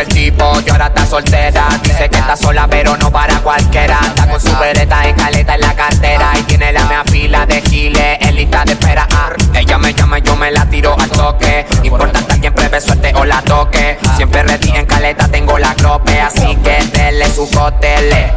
[0.00, 1.68] del tipo y ahora está soltera.
[1.82, 3.98] Dice que está sola, pero no para cualquiera.
[4.02, 6.32] Está con su bereta y caleta en la cartera.
[6.38, 9.06] Y tiene la mea fila de giles en lista de espera.
[9.12, 11.66] Ah, ella me llama y yo me la tiro al toque.
[11.82, 13.98] Importante a quien prevé suerte o la toque.
[14.16, 16.18] Siempre ready en caleta, tengo la crope.
[16.18, 18.32] Así que dele su cotele.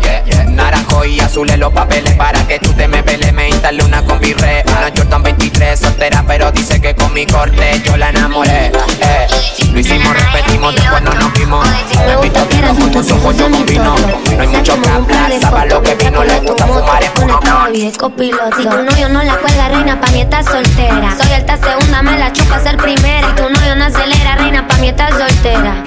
[0.48, 3.32] Naranjo y azules los papeles para que tú te me pele.
[3.32, 4.66] Me instalé una combi re.
[4.68, 8.68] Una Jordan 23, soltera, pero dice que con mi corte yo la enamoré.
[8.68, 9.28] Eh,
[9.72, 11.66] lo hicimos, repetimos, después no nos vimos.
[12.06, 13.96] Me invito vino con tus ojos yo vino.
[14.36, 16.22] No hay mucho que hablar, sabe lo que vino.
[16.24, 17.40] Le gusta fumar en uno.
[17.74, 21.16] Si tu novio no la cuelga, reina, pa' mí estás soltera.
[21.16, 23.28] Soy alta segunda, me la chupa ser primera.
[23.30, 25.84] Si tu novio no acelera, reina, pa' mí estás soltera.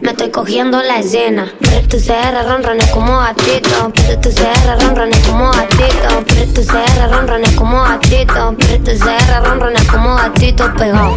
[0.00, 1.46] Me estoy cogiendo la escena.
[1.60, 3.92] Pero tu CR ronrones como gatito.
[3.94, 6.24] Pero tu CR ronrones como gatito.
[6.26, 8.54] Pero tu CR ronrones como gatito.
[8.58, 11.16] Pero tu CR ronrones como gatito pegado.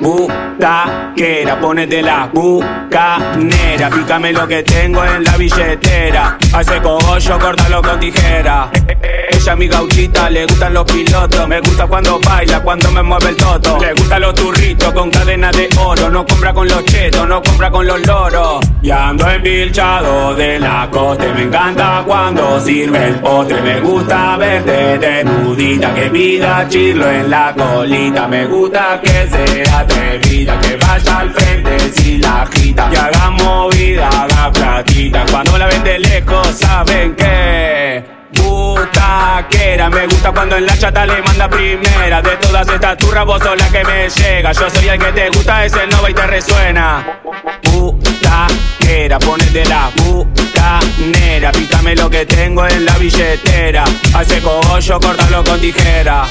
[0.00, 3.90] Bucaquera, ponete la bucanera.
[3.90, 6.38] Pícame lo que tengo en la billetera.
[6.52, 8.70] Hace cogollo, córtalo con tijera.
[9.30, 11.48] Ella mi gauchita, le gustan los pilotos.
[11.48, 13.78] Me gusta cuando baila, cuando me mueve el toto.
[13.78, 16.10] Le gustan los turritos con cadena de oro.
[16.10, 18.60] No compra con los chetos, no compra con los loros.
[18.82, 21.32] Y ando empilchado de la coste.
[21.32, 23.62] Me encanta cuando sirve el postre.
[23.62, 25.94] Me gusta verte desnudita.
[25.94, 28.28] Que pida chirlo en la colita.
[28.28, 30.60] Me gusta que sea atrevida.
[30.60, 32.90] Que vaya al frente si la agita.
[32.90, 35.24] Que haga movida, haga platita.
[35.30, 38.04] Cuando la ven de lejos, saben que.
[38.34, 42.20] Butaquera, me gusta cuando en la chata le manda primera.
[42.20, 44.52] De todas estas turras, vos sos la que me llega.
[44.52, 47.20] Yo soy el que te gusta, es el nova y te resuena.
[47.72, 51.52] Butaquera, ponete la bucanera.
[51.52, 53.84] Pícame lo que tengo en la billetera.
[54.14, 56.26] Hace cogollo, córtalo con tijera.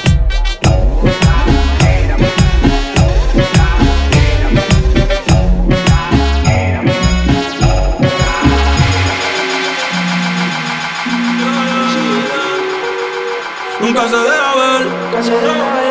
[13.96, 14.46] Nunca se deja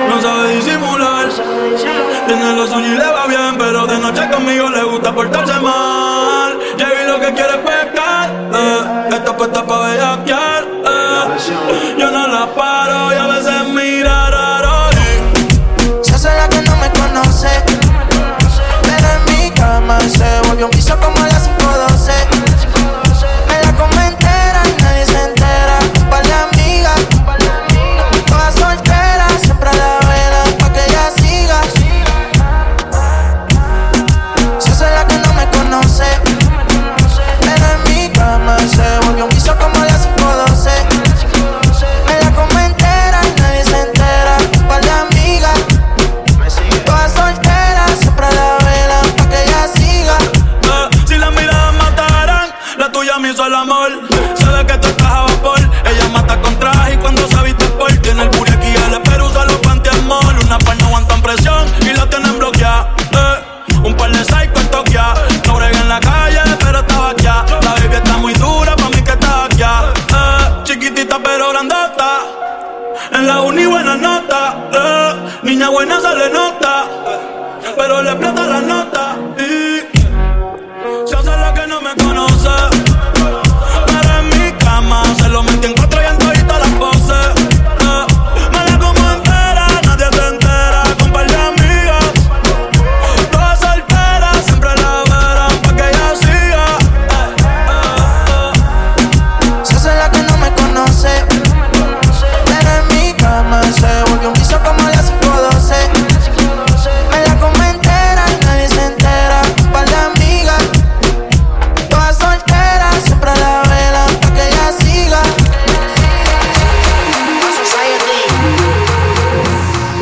[0.09, 1.27] no sabe disimular.
[2.27, 6.59] Tiene lo suyo y le va bien, pero de noche conmigo le gusta portarse mal.
[6.77, 9.15] Llegué lo que quiere es pescar, eh.
[9.15, 11.95] Está puesta pa' bellaquear, eh.
[11.97, 12.74] Yo no la paro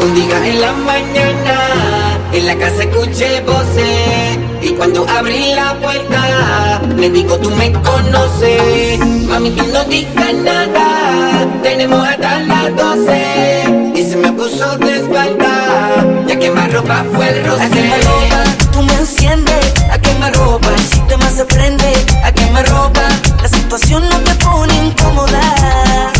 [0.02, 4.38] Un día en la mañana, en la casa escuché voces.
[4.60, 8.98] Y cuando abrí la puerta, me dijo, tú me conoces.
[9.28, 13.92] Mami, tú no digas nada, tenemos hasta las 12.
[13.94, 17.62] Y se me puso de espalda, ya que más ropa fue el roce.
[17.62, 19.74] A quemarropa, tú me enciendes.
[19.92, 21.92] A quemarropa, el sistema se prende.
[22.24, 23.08] A quemarropa,
[23.40, 26.12] la situación no te pone incómoda.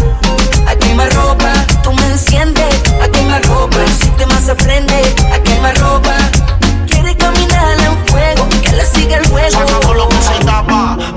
[0.69, 1.52] A quemarropa, tú
[2.13, 2.75] me enciendes.
[3.01, 5.03] A quemarropa, el sistema se prende.
[5.33, 6.15] A quemarropa,
[6.87, 8.49] quiere caminar en fuego.
[8.63, 10.12] Que le siga el juego.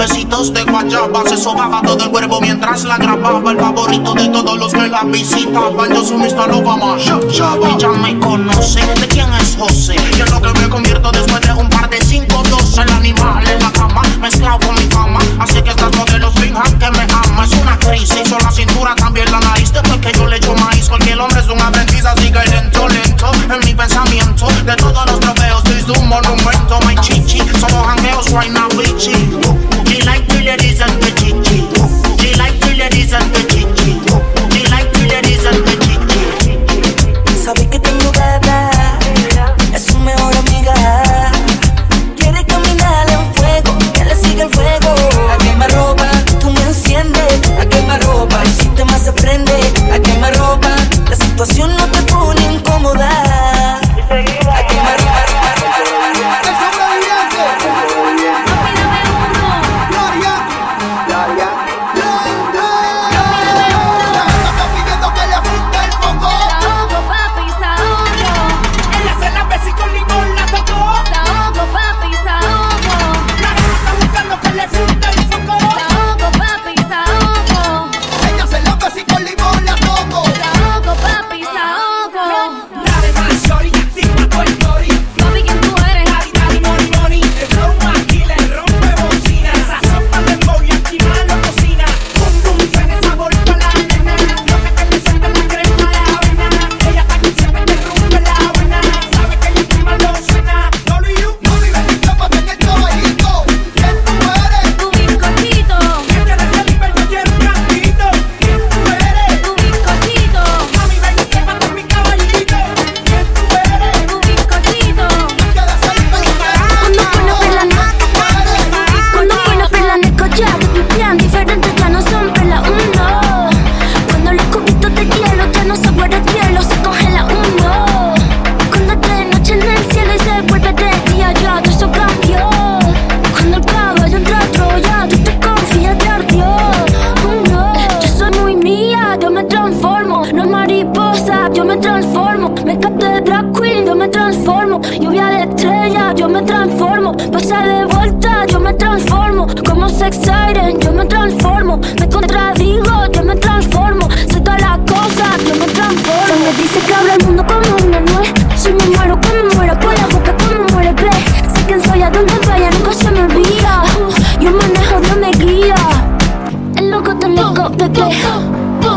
[0.07, 1.23] Besitos de guayaba.
[1.27, 3.51] Se sobaba todo el cuerpo mientras la grababa.
[3.51, 6.51] El favorito de todos los que la visitaban Yo soy Mr.
[6.51, 9.95] Obama, Ella me conoce, ¿de quién es José?
[10.17, 12.77] Yo es lo que me convierto después de un par de cinco, dos.
[12.77, 16.91] El animal en la cama, mezclado con mi cama Así que estas modelos finjan que
[16.91, 17.45] me ama.
[17.45, 19.71] Es una crisis, o la cintura, también la nariz.
[19.71, 23.31] Después que yo le echo maíz Cualquier hombre es un aprendiz, así que lento, lento
[23.51, 28.51] En mi pensamiento, de todos los trofeos Soy un monumento, my chichi Somos jangueos, right
[28.51, 29.74] now, bitchy
[30.05, 31.57] like the ladies and the chichi
[32.21, 33.54] She like the ladies and the chichi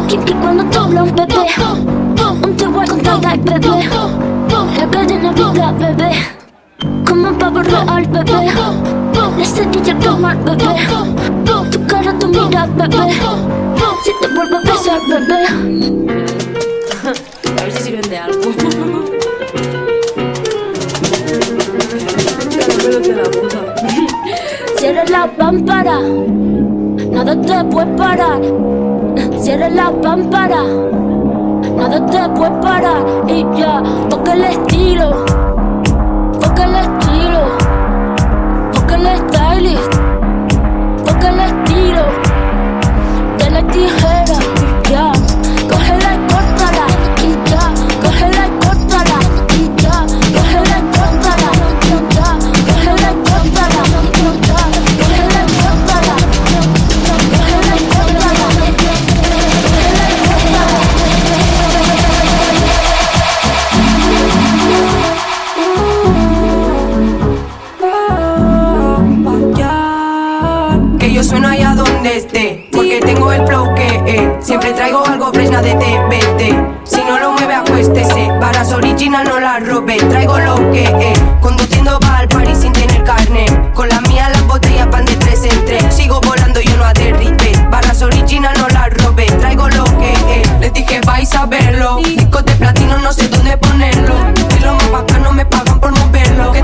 [0.08, 1.46] Que, que cuando te habla un bebé.
[2.42, 3.88] Un te voy a contar, bebé.
[4.78, 6.10] La cadena vida, bebé.
[7.06, 8.52] Como un pavo real, bebé.
[9.36, 10.86] La cerilla tomar, bebé.
[11.70, 13.12] Tu cara, tu mira, bebé.
[14.02, 15.46] Si te vuelvo a besar, bebé.
[17.04, 17.12] A
[17.62, 18.40] ver si sirven de algo.
[24.78, 25.98] Cierra la pámpara,
[27.10, 28.40] nada te puede parar.
[29.48, 30.62] Cierra la pámpara,
[31.74, 33.02] nada te puede parar.
[33.28, 35.24] Y ya, toca el estilo,
[36.38, 37.40] toca el estilo,
[38.74, 39.97] toca el stylist,
[71.18, 72.68] yo sueno allá donde esté.
[72.70, 76.86] Porque tengo el flow que eh, siempre traigo algo fresna de TBT.
[76.88, 78.28] Si no lo mueve, acuéstese.
[78.40, 79.96] Varas original no la robe.
[79.96, 83.46] Traigo lo que eh, conduciendo va al party sin tener carne.
[83.74, 85.92] Con la mía las botellas pan de tres en tres.
[85.92, 87.50] Sigo volando, yo no aterrite.
[87.68, 89.26] Varas original no la robe.
[89.40, 91.96] Traigo lo que eh, les dije vais a verlo.
[91.96, 94.14] Discos de platino no sé dónde ponerlo.
[94.56, 96.52] Y los más no me pagan por moverlo.
[96.52, 96.62] Que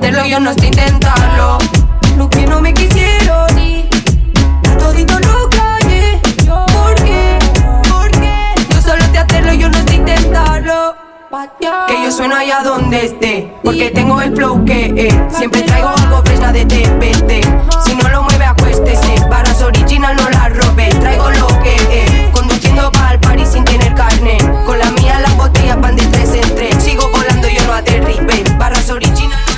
[0.00, 1.58] Yo no sé intentarlo.
[2.16, 3.86] Lo que no me quisieron y
[4.78, 6.18] todito lo callé.
[6.46, 7.38] ¿Por qué?
[7.90, 8.54] ¿Por qué?
[8.70, 10.96] Yo solo sé hacerlo, yo no sé intentarlo.
[11.86, 15.36] Que yo sueno allá donde esté Porque tengo el flow que es.
[15.36, 17.46] Siempre traigo algo fresna de TPT
[17.84, 19.14] Si no lo mueve acuéstese.
[19.28, 20.88] Barras original no la robe.
[20.88, 22.30] Traigo lo que es.
[22.32, 24.38] Conduciendo pa' al party sin tener carne.
[24.64, 26.82] Con la mía las botellas van de tres en tres.
[26.82, 29.51] Sigo volando yo no aterribe Barras original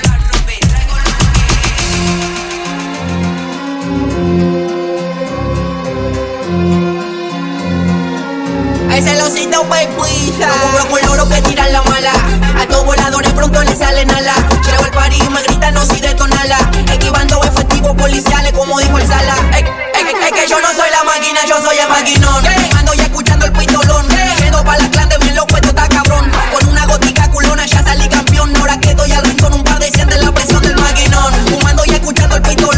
[9.04, 12.12] A ese losito baby No cubro con loro que tiran la mala.
[12.56, 14.32] A estos voladores pronto les salen ala.
[14.64, 16.56] Llego al party y me gritan no si detonala
[16.90, 19.34] Esquivando efectivos policiales como dijo el sala.
[19.52, 19.62] Ey,
[20.32, 22.46] que yo no soy la máquina, yo soy el maquinón.
[22.78, 24.06] Ando ya escuchando el pistolón.
[24.38, 26.30] Yendo pa' la clan de bien loco, esto está cabrón.
[26.52, 28.56] Con una gotica culona ya salí campeón.
[28.56, 31.34] Ahora que estoy al rincón, un par de sienten la presión del maquinón.
[31.50, 32.73] Fumando y escuchando el pistolón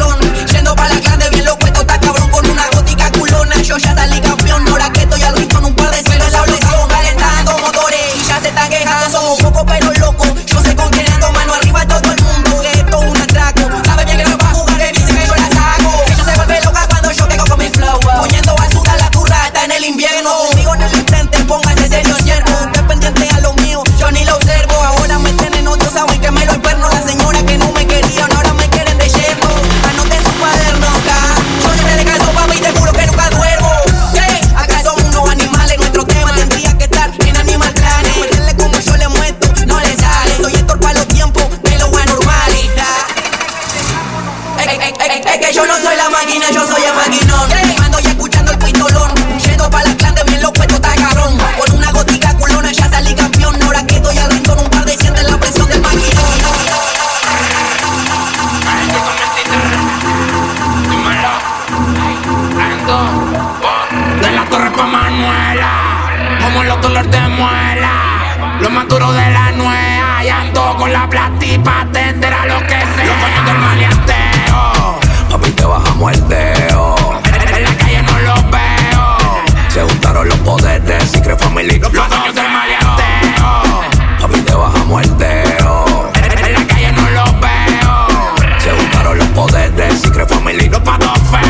[68.88, 73.04] duro de la nueva, y ando con la plati pa' atender a lo que sea.
[73.04, 75.00] Los coños del maleanteo,
[75.30, 76.94] Papi, te bajamos el dedo.
[77.24, 79.42] en la calle no los veo.
[79.68, 81.78] Se juntaron los poderes de Secret Family.
[81.78, 83.82] Los coños del maleanteo,
[84.20, 86.10] Papi, te bajamos el dedo.
[86.14, 88.34] en la calle no los veo.
[88.58, 90.68] Se juntaron los poderes de Secret Family.
[90.68, 91.46] Los patos feos.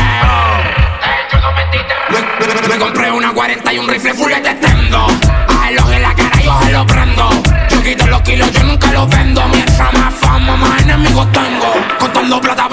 [2.09, 5.07] Me, me- me compré una 40 y un rifle full de tendo.
[7.69, 9.47] Yo quito los kilos, yo nunca los vendo.
[9.49, 11.73] Mientras más fama, más enemigos tengo.
[11.99, 12.67] Contando plata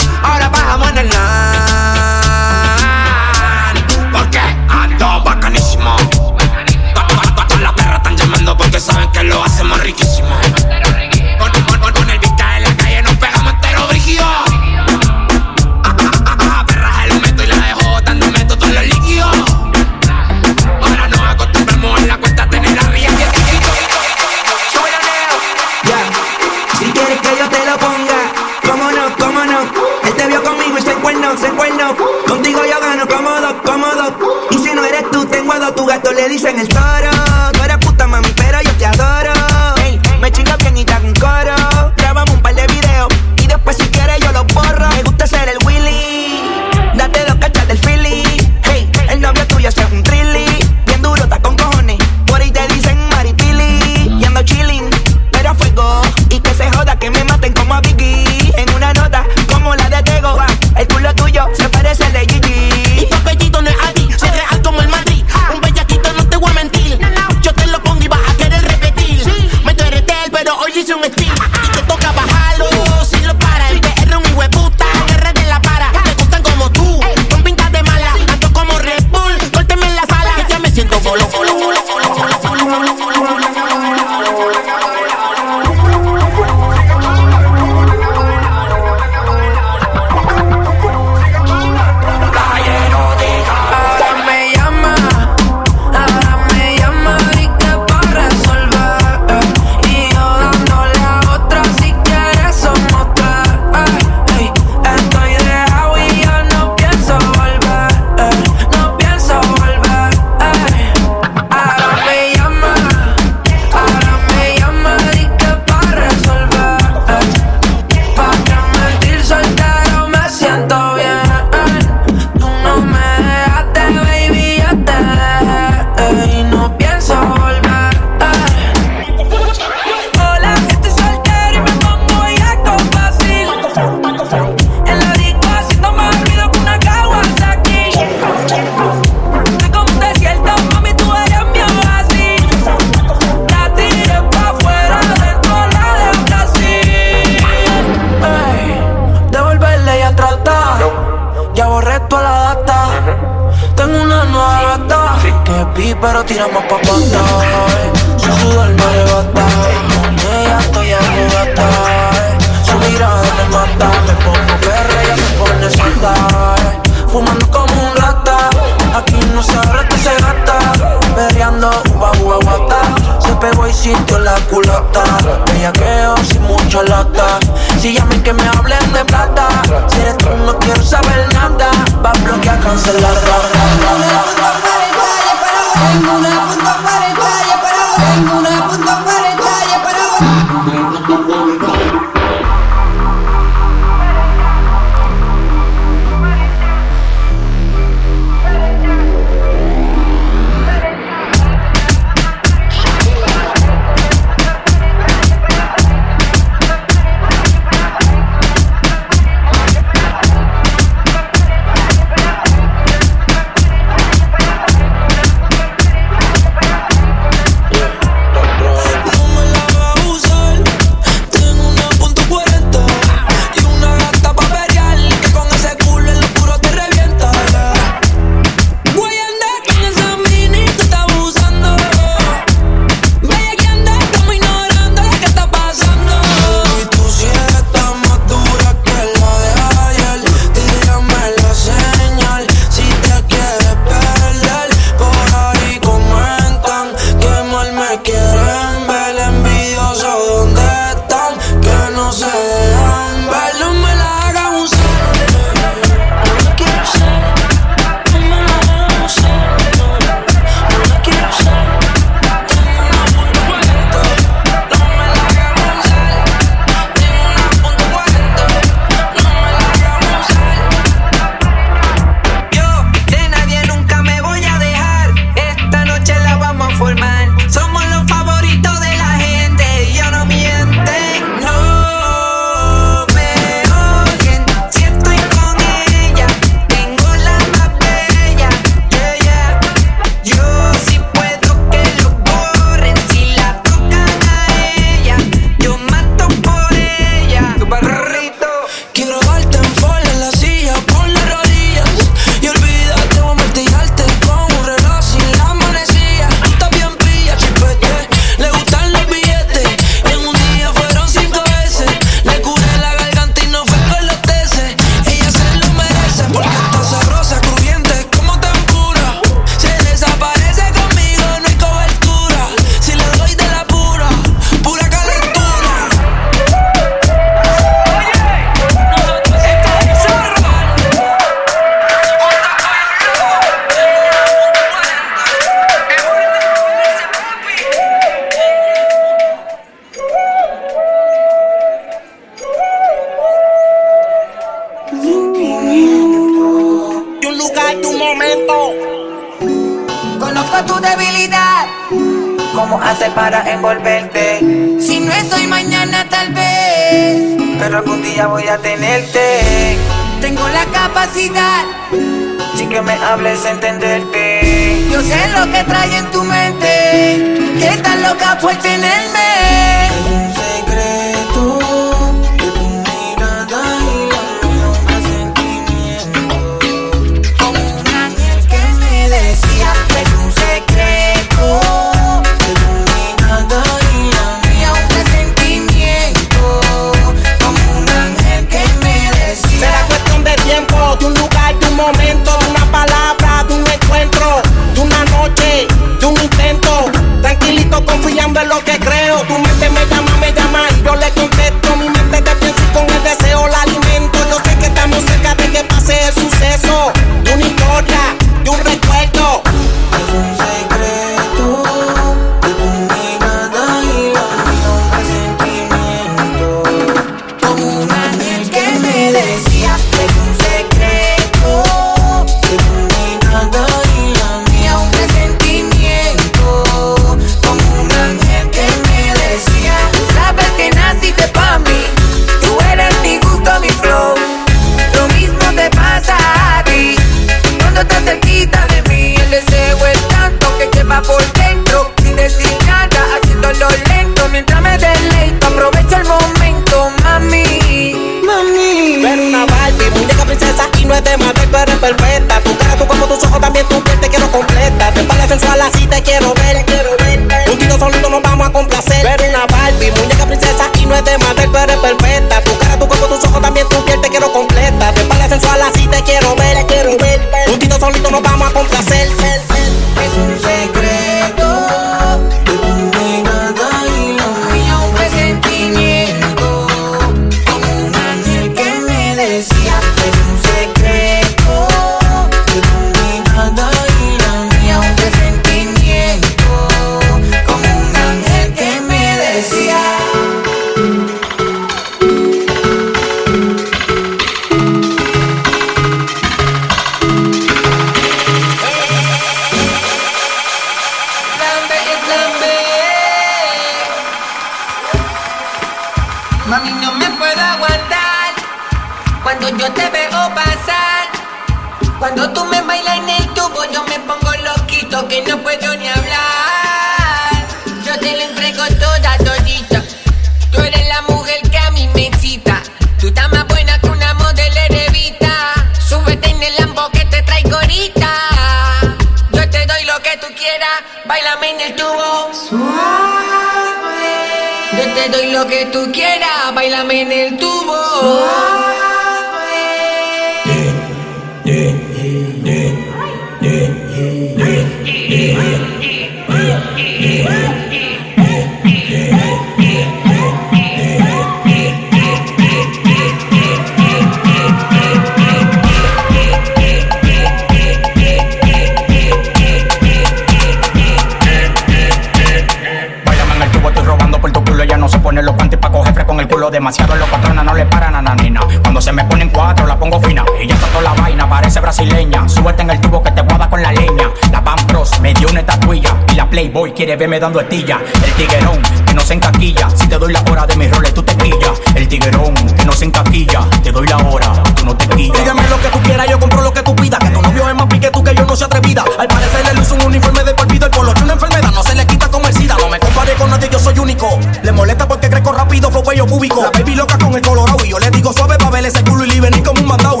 [576.38, 577.80] playboy quiere verme dando estilla.
[578.04, 579.68] El tiguerón que no se encaquilla.
[579.70, 581.60] Si te doy la hora de mis roles, tú te quillas.
[581.74, 583.40] El tiguerón que no se encaquilla.
[583.60, 585.18] Te doy la hora, tú no te quillas.
[585.18, 587.00] Pídeme lo que tú quieras, yo compro lo que tú pidas.
[587.00, 588.84] Que tu novio es más pique tú que yo no se atrevida.
[589.00, 590.66] Al parecer le luce un uniforme de olvido.
[590.66, 592.56] El color de una enfermedad no se le quita como el sida.
[592.60, 594.20] No me compare con nadie, yo soy único.
[594.44, 596.40] Le molesta porque crezco rápido, fue cuello público.
[596.40, 599.04] La baby loca con el colorado y yo le digo suave pa' verle ese culo
[599.04, 600.00] y libre ni como un mandau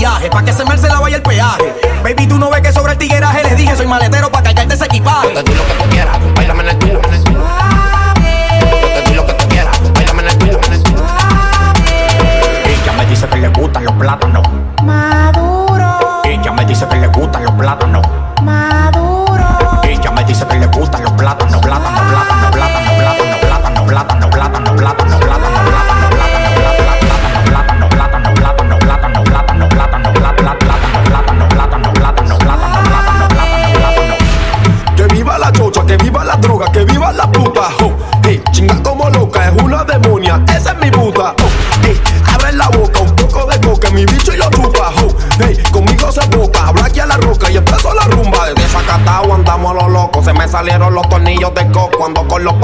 [0.00, 1.74] viaje, pa' que se me merce la vaya el peaje.
[2.02, 4.39] Baby, tú no ves que sobre el tigueraje les dije, soy maletero pa'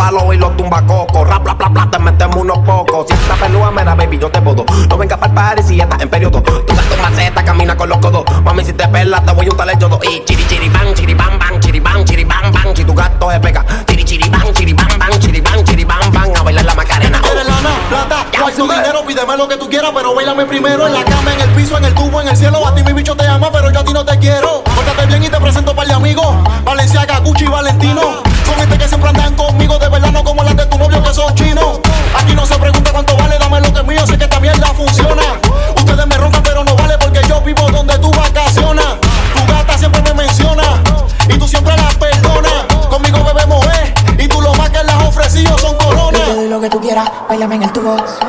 [0.07, 1.29] Los palos y los tumbacocos.
[1.29, 3.07] Rap, bla, bla, bla, te metemos unos pocos.
[3.09, 4.65] Si esta pelúa me da baby, yo te puedo.
[4.89, 6.41] No venga para el party si estás en periodo.
[6.43, 8.25] Tú tu maceta, camina con los codos.
[8.45, 9.99] Mami, si te pelas, te voy a untar el yodo.
[10.05, 12.77] Y chiri, chiri, bang, chiri, bang, bang, chiri, bang, chiri, bang, bang.
[12.77, 13.65] Si tu gato se pega.
[13.87, 16.37] Chiri, chiri, bang, chiri, bang, bang, chiri, bang, chiri, bang, bang.
[16.37, 17.21] A bailar la macarena.
[17.21, 19.05] ¿Quieres lana, plata, o tu dinero?
[19.05, 21.85] Pídeme lo que tú quieras, pero bailame primero En la cama, en el piso, en
[21.85, 23.93] el tubo, en el cielo A ti mi bicho te ama, pero yo a ti
[23.93, 26.27] no te quiero Pórtate bien y te presento par de amigos
[26.65, 29.26] Valenciaga, Gucci y Valentino Son gente que siempre andan
[47.87, 48.26] bailame